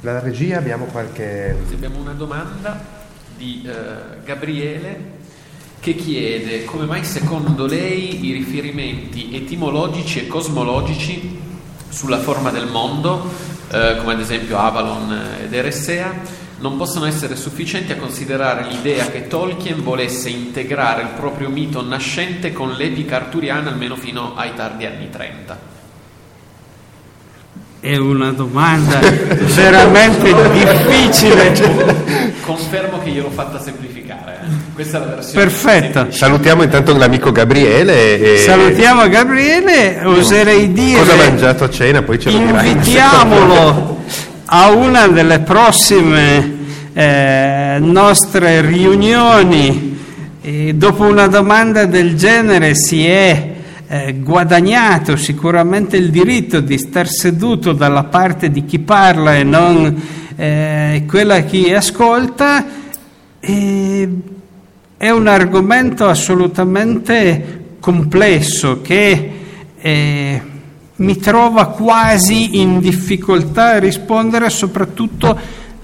[0.02, 1.56] La regia abbiamo qualche...
[1.72, 2.78] Abbiamo una domanda
[3.38, 5.12] di uh, Gabriele
[5.80, 11.40] che chiede come mai secondo lei i riferimenti etimologici e cosmologici
[11.88, 17.92] sulla forma del mondo, uh, come ad esempio Avalon ed Eressea, non possono essere sufficienti
[17.92, 23.96] a considerare l'idea che Tolkien volesse integrare il proprio mito nascente con l'epica arturiana almeno
[23.96, 25.72] fino ai tardi anni 30.
[27.80, 32.32] È una domanda veramente difficile.
[32.40, 34.38] Confermo che gliel'ho fatta semplificare.
[34.42, 34.72] Eh.
[34.72, 35.44] Questa è la versione.
[35.44, 36.10] Perfetto.
[36.10, 38.36] Salutiamo intanto l'amico Gabriele.
[38.36, 38.38] E...
[38.38, 40.98] Salutiamo Gabriele, oserei dire...
[41.00, 42.02] Cosa ha mangiato a cena?
[42.02, 42.70] Poi ce lo dirai.
[42.70, 44.02] Invitiamolo
[44.46, 46.62] a una delle prossime
[46.92, 49.92] eh, nostre riunioni.
[50.40, 53.52] E dopo una domanda del genere si è
[53.86, 60.02] eh, guadagnato sicuramente il diritto di star seduto dalla parte di chi parla e non
[60.36, 62.66] eh, quella chi ascolta.
[63.40, 64.08] E
[64.96, 69.32] è un argomento assolutamente complesso che
[69.78, 70.42] eh,
[70.96, 75.38] mi trova quasi in difficoltà a rispondere soprattutto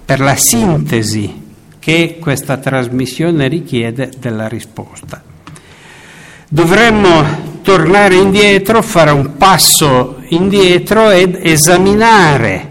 [0.05, 5.23] per la sintesi che questa trasmissione richiede della risposta.
[6.49, 12.69] Dovremmo tornare indietro, fare un passo indietro ed esaminare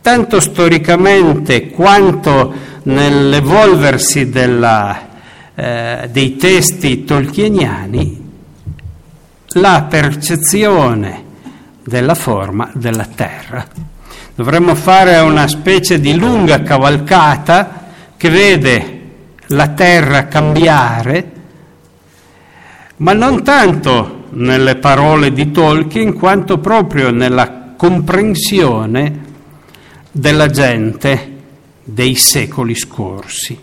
[0.00, 2.52] tanto storicamente quanto
[2.84, 5.08] nell'evolversi della,
[5.54, 8.20] eh, dei testi tolkieniani
[9.54, 11.21] la percezione
[11.84, 13.66] della forma della terra.
[14.34, 19.00] Dovremmo fare una specie di lunga cavalcata che vede
[19.48, 21.30] la terra cambiare,
[22.96, 29.20] ma non tanto nelle parole di Tolkien quanto proprio nella comprensione
[30.10, 31.30] della gente
[31.84, 33.58] dei secoli scorsi.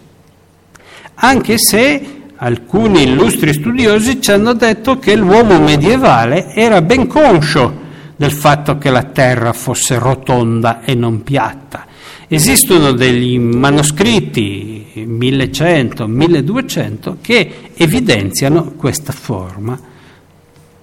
[1.15, 7.78] Anche se alcuni illustri studiosi ci hanno detto che l'uomo medievale era ben conscio
[8.19, 11.85] del fatto che la terra fosse rotonda e non piatta.
[12.27, 19.79] Esistono degli manoscritti 1100, 1200 che evidenziano questa forma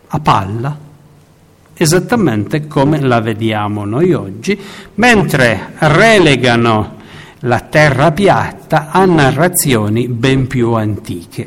[0.06, 0.78] a palla,
[1.74, 4.58] esattamente come la vediamo noi oggi,
[4.94, 6.94] mentre relegano
[7.40, 11.46] la terra piatta a narrazioni ben più antiche.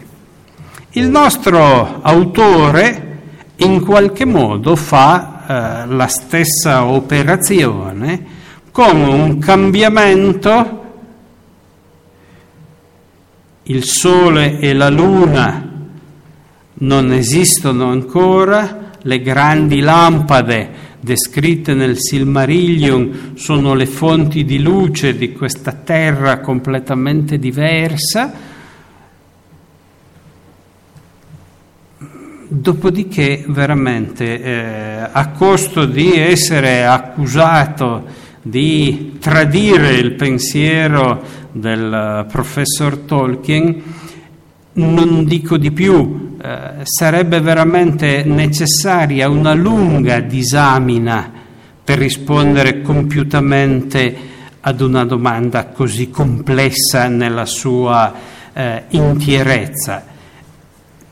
[0.91, 3.21] Il nostro autore
[3.55, 8.23] in qualche modo fa eh, la stessa operazione
[8.69, 10.83] con un cambiamento,
[13.63, 15.87] il Sole e la Luna
[16.71, 20.69] non esistono ancora, le grandi lampade
[20.99, 28.31] descritte nel Silmarillion sono le fonti di luce di questa terra completamente diversa.
[32.51, 38.03] Dopodiché, veramente, eh, a costo di essere accusato
[38.41, 41.21] di tradire il pensiero
[41.51, 43.83] del professor Tolkien,
[44.73, 51.31] non dico di più, eh, sarebbe veramente necessaria una lunga disamina
[51.83, 54.17] per rispondere compiutamente
[54.61, 58.11] ad una domanda così complessa nella sua
[58.53, 60.17] eh, intierezza.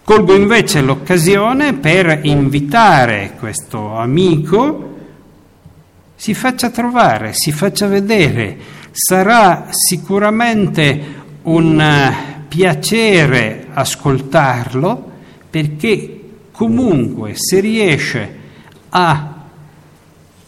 [0.07, 4.95] Colgo invece l'occasione per invitare questo amico,
[6.15, 8.57] si faccia trovare, si faccia vedere,
[8.89, 11.03] sarà sicuramente
[11.41, 12.13] un
[12.47, 15.11] piacere ascoltarlo
[15.49, 16.21] perché
[16.53, 18.35] comunque se riesce
[18.87, 19.33] a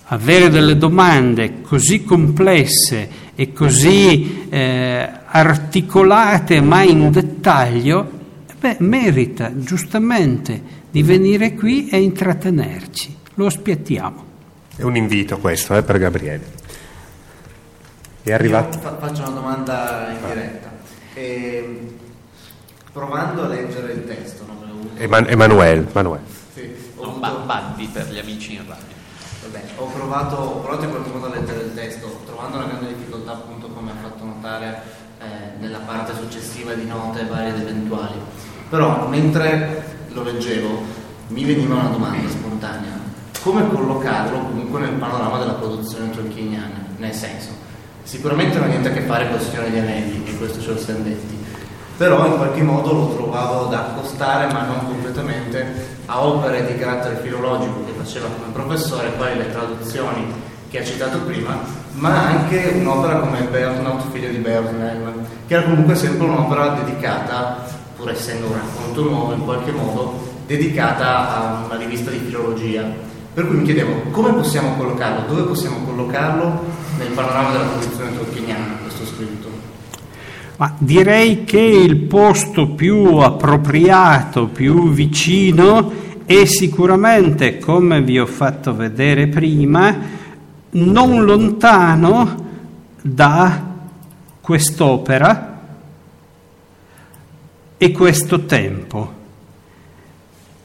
[0.06, 8.18] avere delle domande così complesse e così eh, articolate ma in dettaglio,
[8.60, 10.61] beh, merita giustamente
[10.91, 13.18] di venire qui e intrattenerci.
[13.36, 14.26] Lo aspettiamo.
[14.76, 16.57] È un invito questo eh, per Gabriele.
[18.22, 18.77] È arrivato.
[18.77, 20.69] Io faccio una domanda in diretta.
[21.14, 21.95] E,
[22.91, 24.57] provando a leggere il testo, no?
[24.98, 26.23] Eman- Emanuele, Emanuele.
[26.53, 28.86] Sì, ho, Non avuto- per gli amici in radio.
[29.44, 32.88] vabbè, ho provato, ho provato in qualche modo a leggere il testo, trovando una grande
[32.94, 34.81] difficoltà appunto come ha fatto notare
[35.22, 35.26] eh,
[35.60, 38.19] nella parte successiva di note varie ed eventuali.
[38.69, 40.81] Però mentre lo leggevo
[41.29, 42.97] mi veniva una domanda spontanea.
[43.41, 46.85] Come collocarlo comunque nel panorama della produzione tolkieniana?
[46.97, 47.49] Nel senso,
[48.03, 50.73] sicuramente non ha niente a che fare con il Signore degli Anelli, e questo ce
[50.73, 51.37] lo siamo detti,
[51.97, 57.21] però in qualche modo lo trovavo da accostare, ma non completamente, a opere di carattere
[57.23, 60.25] filologico che faceva come professore, quali le traduzioni
[60.69, 61.57] che ha citato prima,
[61.93, 67.68] ma anche un'opera come Bernaut, figlio di Bernheim, che era comunque sempre un'opera dedicata,
[67.99, 72.89] pur essendo un racconto nuovo in qualche modo, dedicata a una rivista di filologia.
[73.34, 76.63] Per cui mi chiedevo come possiamo collocarlo, dove possiamo collocarlo
[76.97, 79.47] nel panorama della produzione tolkieniana, questo scritto.
[80.55, 85.91] Ma direi che il posto più appropriato, più vicino
[86.26, 89.95] è sicuramente, come vi ho fatto vedere prima,
[90.71, 92.45] non lontano
[93.01, 93.61] da
[94.41, 95.48] quest'opera,
[97.81, 99.14] e questo tempo.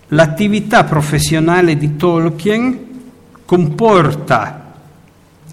[0.09, 2.79] L'attività professionale di Tolkien
[3.45, 4.75] comporta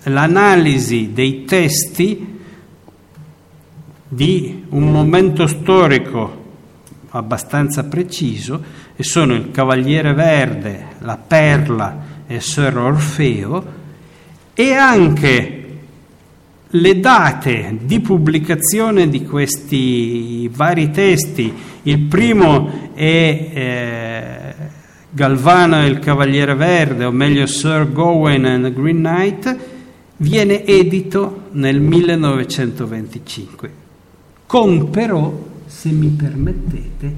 [0.06, 2.40] l'analisi dei testi
[4.08, 6.40] di un momento storico
[7.12, 8.62] abbastanza preciso
[8.96, 13.66] e sono il Cavaliere Verde, la Perla e Sir Orfeo
[14.56, 15.61] e anche
[16.72, 21.54] le date di pubblicazione di questi vari testi.
[21.84, 24.54] Il primo è eh,
[25.10, 29.58] Galvano e il Cavaliere Verde, o meglio Sir Gawain and the Green Knight,
[30.18, 33.72] viene edito nel 1925,
[34.46, 37.16] con però, se mi permettete,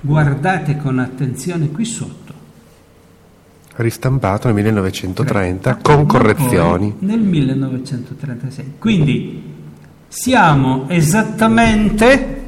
[0.00, 2.27] guardate con attenzione qui sotto,
[3.82, 6.94] ristampato nel 1930 sì, con correzioni.
[7.00, 8.72] Nel 1936.
[8.78, 9.42] Quindi
[10.08, 12.46] siamo esattamente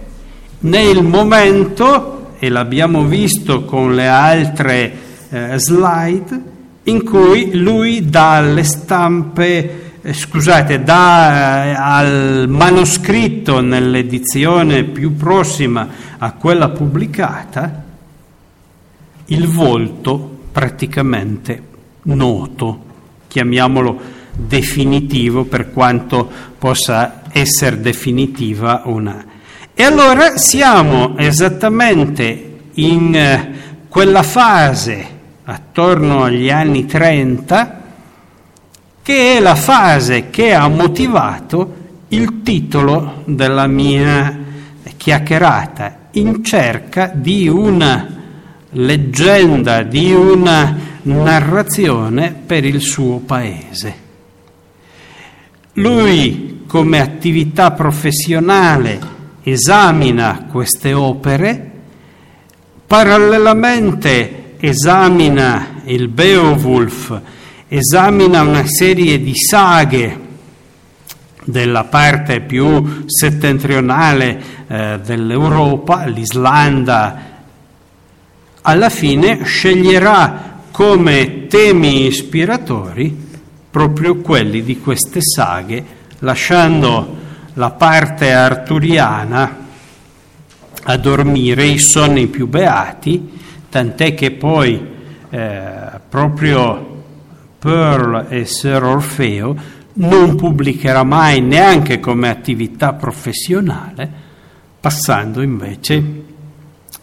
[0.60, 4.92] nel momento, e l'abbiamo visto con le altre
[5.28, 6.42] eh, slide,
[6.84, 15.88] in cui lui dà alle stampe, eh, scusate, dà eh, al manoscritto nell'edizione più prossima
[16.18, 17.84] a quella pubblicata
[19.26, 21.62] il volto praticamente
[22.02, 22.84] noto,
[23.28, 24.00] chiamiamolo
[24.32, 29.24] definitivo per quanto possa essere definitiva una.
[29.74, 33.52] E allora siamo esattamente in eh,
[33.88, 37.78] quella fase attorno agli anni 30
[39.02, 41.76] che è la fase che ha motivato
[42.08, 44.38] il titolo della mia
[44.96, 48.19] chiacchierata in cerca di una
[48.70, 54.08] leggenda di una narrazione per il suo paese.
[55.74, 59.00] Lui come attività professionale
[59.42, 61.70] esamina queste opere,
[62.86, 67.20] parallelamente esamina il Beowulf,
[67.66, 70.28] esamina una serie di saghe
[71.44, 77.29] della parte più settentrionale eh, dell'Europa, l'Islanda
[78.62, 83.28] alla fine sceglierà come temi ispiratori
[83.70, 85.84] proprio quelli di queste saghe,
[86.20, 87.18] lasciando
[87.54, 89.58] la parte arturiana
[90.82, 93.38] a dormire i sonni più beati,
[93.68, 94.86] tant'è che poi
[95.30, 95.70] eh,
[96.08, 97.02] proprio
[97.58, 99.56] Pearl e Sir Orfeo
[99.92, 104.10] non pubblicherà mai neanche come attività professionale,
[104.80, 106.28] passando invece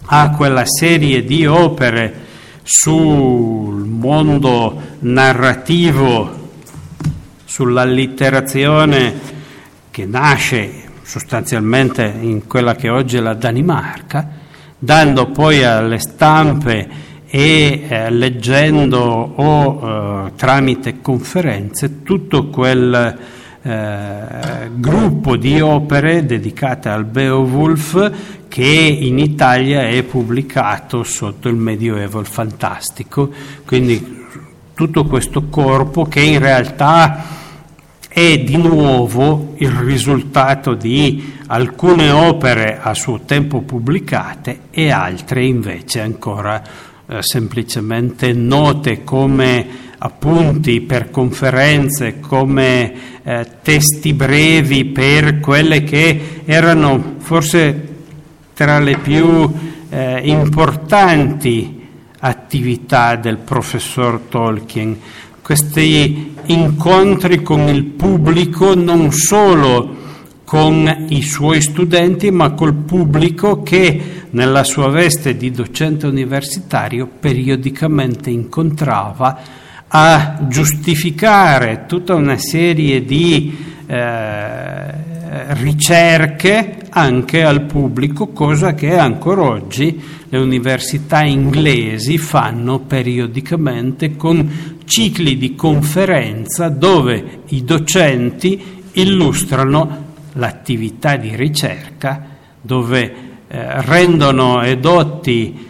[0.07, 2.25] a quella serie di opere
[2.63, 6.49] sul mondo narrativo,
[7.45, 9.13] sull'allitterazione
[9.89, 14.29] che nasce sostanzialmente in quella che oggi è la Danimarca,
[14.77, 23.17] dando poi alle stampe e eh, leggendo o eh, tramite conferenze tutto quel
[23.61, 28.11] eh, gruppo di opere dedicate al Beowulf
[28.47, 33.29] che in Italia è pubblicato sotto il Medioevo fantastico,
[33.65, 34.15] quindi
[34.73, 37.35] tutto questo corpo che in realtà
[38.07, 46.01] è di nuovo il risultato di alcune opere a suo tempo pubblicate e altre invece
[46.01, 46.61] ancora
[47.07, 52.93] eh, semplicemente note come appunti per conferenze, come
[53.23, 57.86] eh, testi brevi per quelle che erano forse
[58.57, 59.47] tra le più
[59.87, 61.79] eh, importanti
[62.21, 64.97] attività del professor Tolkien.
[65.43, 69.95] Questi incontri con il pubblico non solo
[70.43, 78.31] con i suoi studenti, ma col pubblico che nella sua veste di docente universitario periodicamente
[78.31, 79.39] incontrava
[79.87, 90.01] a giustificare tutta una serie di eh, ricerche anche al pubblico, cosa che ancora oggi
[90.29, 101.35] le università inglesi fanno periodicamente con cicli di conferenza dove i docenti illustrano l'attività di
[101.35, 102.25] ricerca,
[102.59, 103.01] dove
[103.47, 105.65] eh, rendono edotti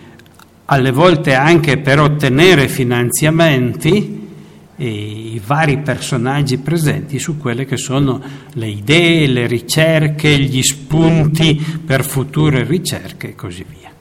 [0.65, 4.26] alle volte anche per ottenere finanziamenti
[4.77, 8.21] i vari personaggi presenti su quelle che sono
[8.53, 11.55] le idee, le ricerche, gli spunti
[11.85, 13.91] per future ricerche e così via.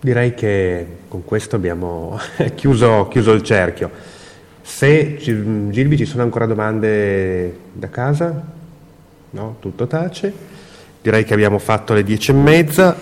[0.00, 2.18] Direi che con questo abbiamo
[2.54, 3.90] chiuso, chiuso il cerchio.
[4.62, 8.56] Se Gilbi ci sono ancora domande da casa?
[9.30, 10.32] No, tutto tace.
[11.02, 12.96] direi che abbiamo fatto le dieci e mezza.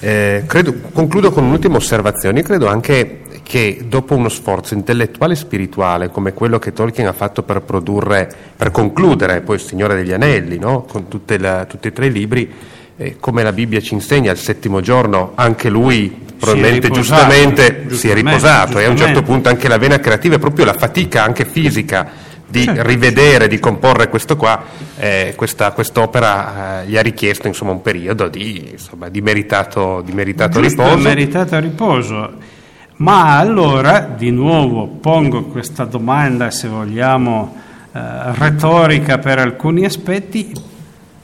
[0.00, 2.40] Eh, credo, concludo con un'ultima osservazione.
[2.40, 3.19] Io credo anche
[3.50, 8.32] che dopo uno sforzo intellettuale e spirituale come quello che Tolkien ha fatto per produrre,
[8.56, 10.82] per concludere poi Il Signore degli Anelli, no?
[10.82, 11.06] con
[11.38, 12.48] la, tutti e tre i libri,
[12.96, 17.96] eh, come la Bibbia ci insegna, al settimo giorno anche lui probabilmente riposato, giustamente, giustamente,
[17.96, 20.74] si è riposato e a un certo punto anche la vena creativa e proprio la
[20.74, 22.08] fatica anche fisica
[22.46, 22.82] di Certo.
[22.84, 24.62] rivedere, di comporre questo qua,
[24.96, 30.12] eh, questa quest'opera eh, gli ha richiesto insomma, un periodo di, insomma, di meritato, di
[30.12, 30.98] meritato riposo.
[30.98, 32.58] meritato riposo.
[33.00, 37.56] Ma allora, di nuovo, pongo questa domanda, se vogliamo,
[37.92, 40.52] eh, retorica per alcuni aspetti,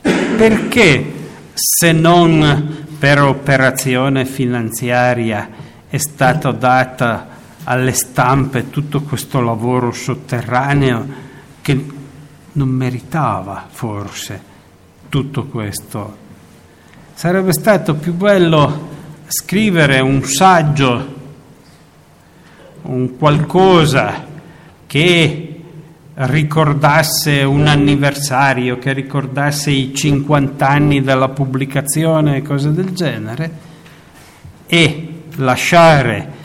[0.01, 1.13] perché
[1.53, 5.49] se non per operazione finanziaria
[5.89, 7.35] è stato dato
[7.65, 11.07] alle stampe tutto questo lavoro sotterraneo
[11.61, 11.87] che
[12.53, 14.41] non meritava forse
[15.11, 16.17] tutto questo?
[17.13, 18.95] Sarebbe stato più bello
[19.27, 21.16] scrivere un saggio,
[22.87, 24.25] un qualcosa
[24.87, 25.61] che
[26.15, 33.51] ricordasse un anniversario, che ricordasse i 50 anni della pubblicazione e cose del genere,
[34.67, 36.45] e lasciare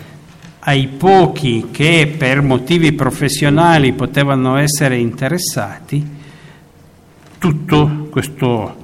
[0.60, 6.20] ai pochi che per motivi professionali potevano essere interessati
[7.38, 8.76] tutto questo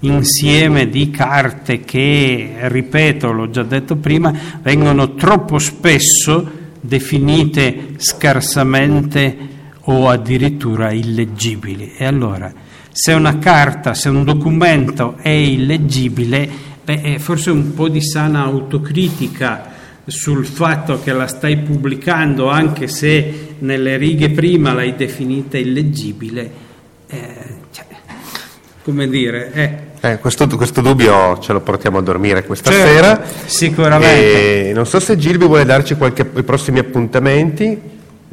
[0.00, 9.50] insieme di carte che, ripeto, l'ho già detto prima, vengono troppo spesso definite scarsamente
[9.84, 11.94] o addirittura illeggibili.
[11.96, 12.52] E allora,
[12.90, 16.48] se una carta, se un documento è illeggibile,
[16.84, 19.70] beh, eh, forse un po' di sana autocritica
[20.04, 26.50] sul fatto che la stai pubblicando, anche se nelle righe prima l'hai definita illeggibile,
[27.06, 27.34] eh,
[27.70, 27.86] cioè,
[28.82, 33.22] come dire, eh, Eh, questo, questo dubbio ce lo portiamo a dormire questa Certo, sera.
[33.46, 34.70] sicuramente.
[34.70, 37.80] E non so se Gilvi vuole darci qualche, i prossimi appuntamenti.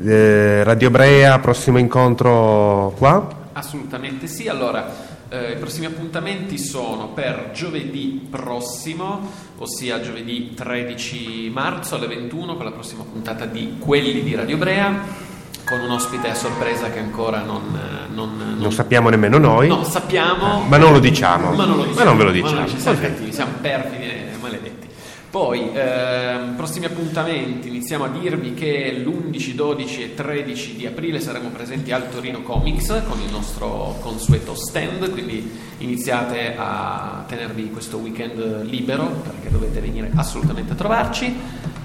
[0.03, 3.51] Eh, Radio Brea, prossimo incontro qua.
[3.53, 4.47] Assolutamente sì.
[4.47, 4.91] Allora,
[5.29, 9.29] eh, i prossimi appuntamenti sono per giovedì prossimo,
[9.59, 15.27] ossia giovedì 13 marzo alle 21 con la prossima puntata di Quelli di Radio Brea,
[15.69, 17.61] con un ospite a sorpresa che ancora non...
[17.75, 19.67] eh, non, non- Non sappiamo nemmeno noi.
[19.67, 20.63] No, sappiamo.
[20.67, 21.51] Ma non lo diciamo.
[21.51, 22.05] Ma non lo Ma diciamo.
[22.09, 22.67] non ve lo Ma diciamo.
[22.67, 24.87] ci siamo cattivi, siamo perfidi e maledetti.
[25.29, 31.49] Poi, ehm, prossimi appuntamenti, iniziamo a dirvi che l'11, 12 e 13 di aprile saremo
[31.49, 38.63] presenti al Torino Comics con il nostro consueto stand, quindi iniziate a tenervi questo weekend
[38.63, 41.33] libero perché dovete venire assolutamente a trovarci.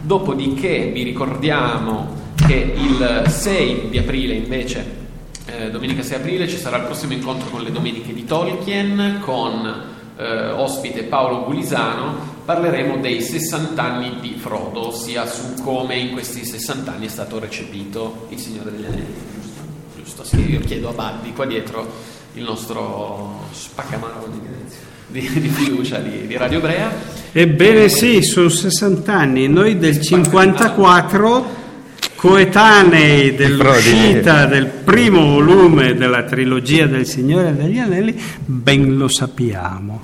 [0.00, 5.02] Dopodiché vi ricordiamo che il 6 di aprile invece
[5.46, 9.92] eh, domenica 6 aprile ci sarà il prossimo incontro con le domeniche di Tolkien con
[10.16, 12.32] eh, ospite Paolo Gulisano.
[12.44, 17.38] Parleremo dei 60 anni di Frodo, ossia su come in questi 60 anni è stato
[17.38, 19.14] recepito il Signore degli Anelli.
[19.34, 19.60] Giusto?
[19.96, 21.90] Giusto, sì, io chiedo a Buddy qua dietro
[22.34, 24.26] il nostro spaccamano
[25.06, 26.92] di, di- di fiducia di, di Radio Brea.
[27.32, 31.63] Ebbene sì, sono 60 anni, noi del 54
[32.16, 40.02] coetanei dell'uscita del primo volume della trilogia del Signore degli Anelli, ben lo sappiamo.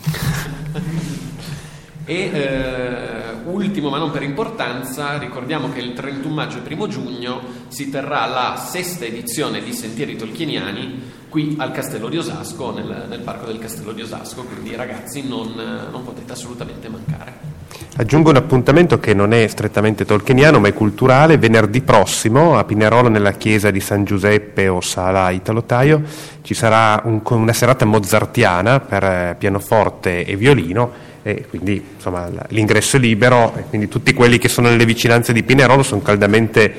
[2.05, 7.41] E eh, ultimo ma non per importanza, ricordiamo che il 31 maggio e 1 giugno
[7.69, 13.20] si terrà la sesta edizione di Sentieri Tolkieniani qui al Castello di Osasco, nel, nel
[13.20, 15.53] parco del Castello di Osasco, quindi ragazzi non,
[15.91, 17.60] non potete assolutamente mancare.
[17.97, 21.39] Aggiungo un appuntamento che non è strettamente tolkieniano ma è culturale.
[21.39, 26.03] Venerdì prossimo a Pinerolo nella chiesa di San Giuseppe o Sala Italo Taio
[26.43, 32.97] ci sarà un- una serata mozartiana per eh, pianoforte e violino e quindi insomma, l'ingresso
[32.97, 36.73] è libero e quindi tutti quelli che sono nelle vicinanze di Pinerolo sono caldamente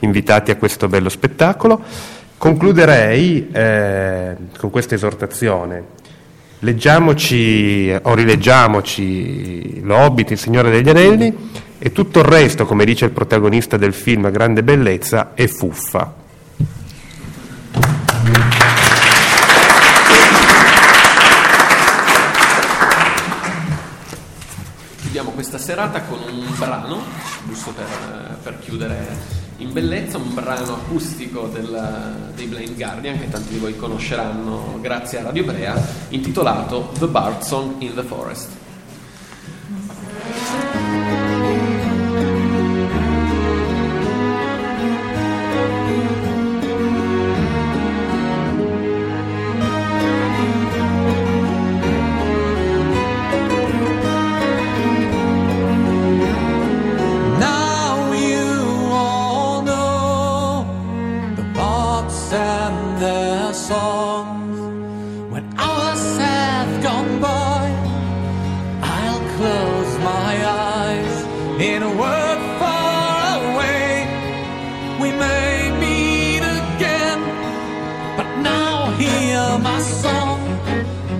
[0.00, 1.80] invitati a questo bello spettacolo.
[2.36, 5.96] Concluderei eh, con questa esortazione.
[6.60, 11.32] Leggiamoci o rileggiamoci Lo Hobbit, il Signore degli Anelli
[11.78, 16.12] e tutto il resto, come dice il protagonista del film Grande Bellezza, è fuffa.
[25.00, 27.02] Chiudiamo questa serata con un brano,
[27.46, 33.54] giusto per, per chiudere in bellezza, un brano acustico del- dei Blind Guardian che tanti
[33.54, 35.74] di voi conosceranno grazie a Radio Brea,
[36.10, 38.48] intitolato The Bard Song in the Forest.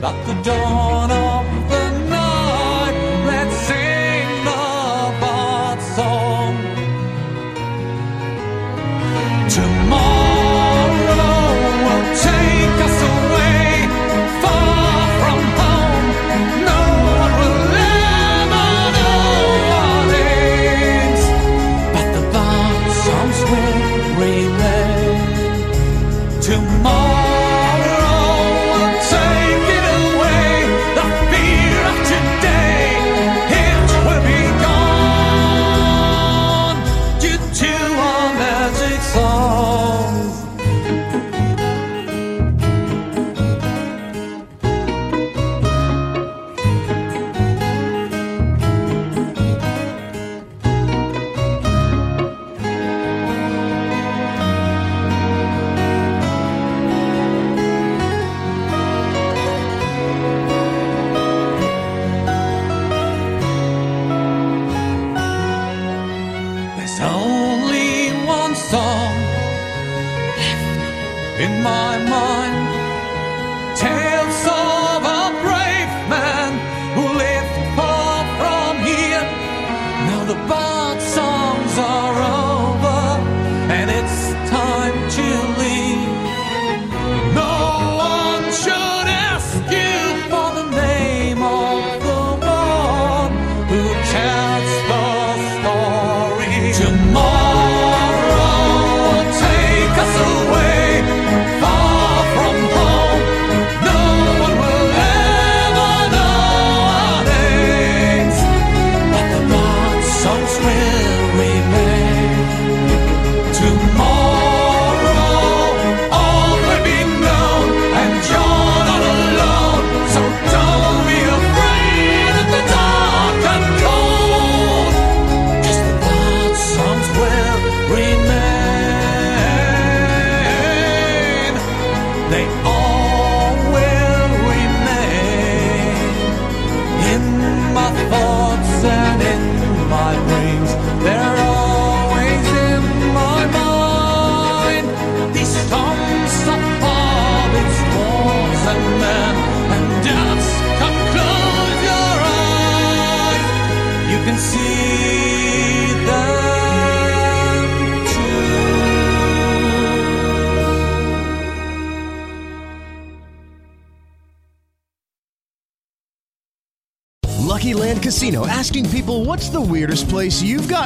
[0.09, 1.08] Lock the door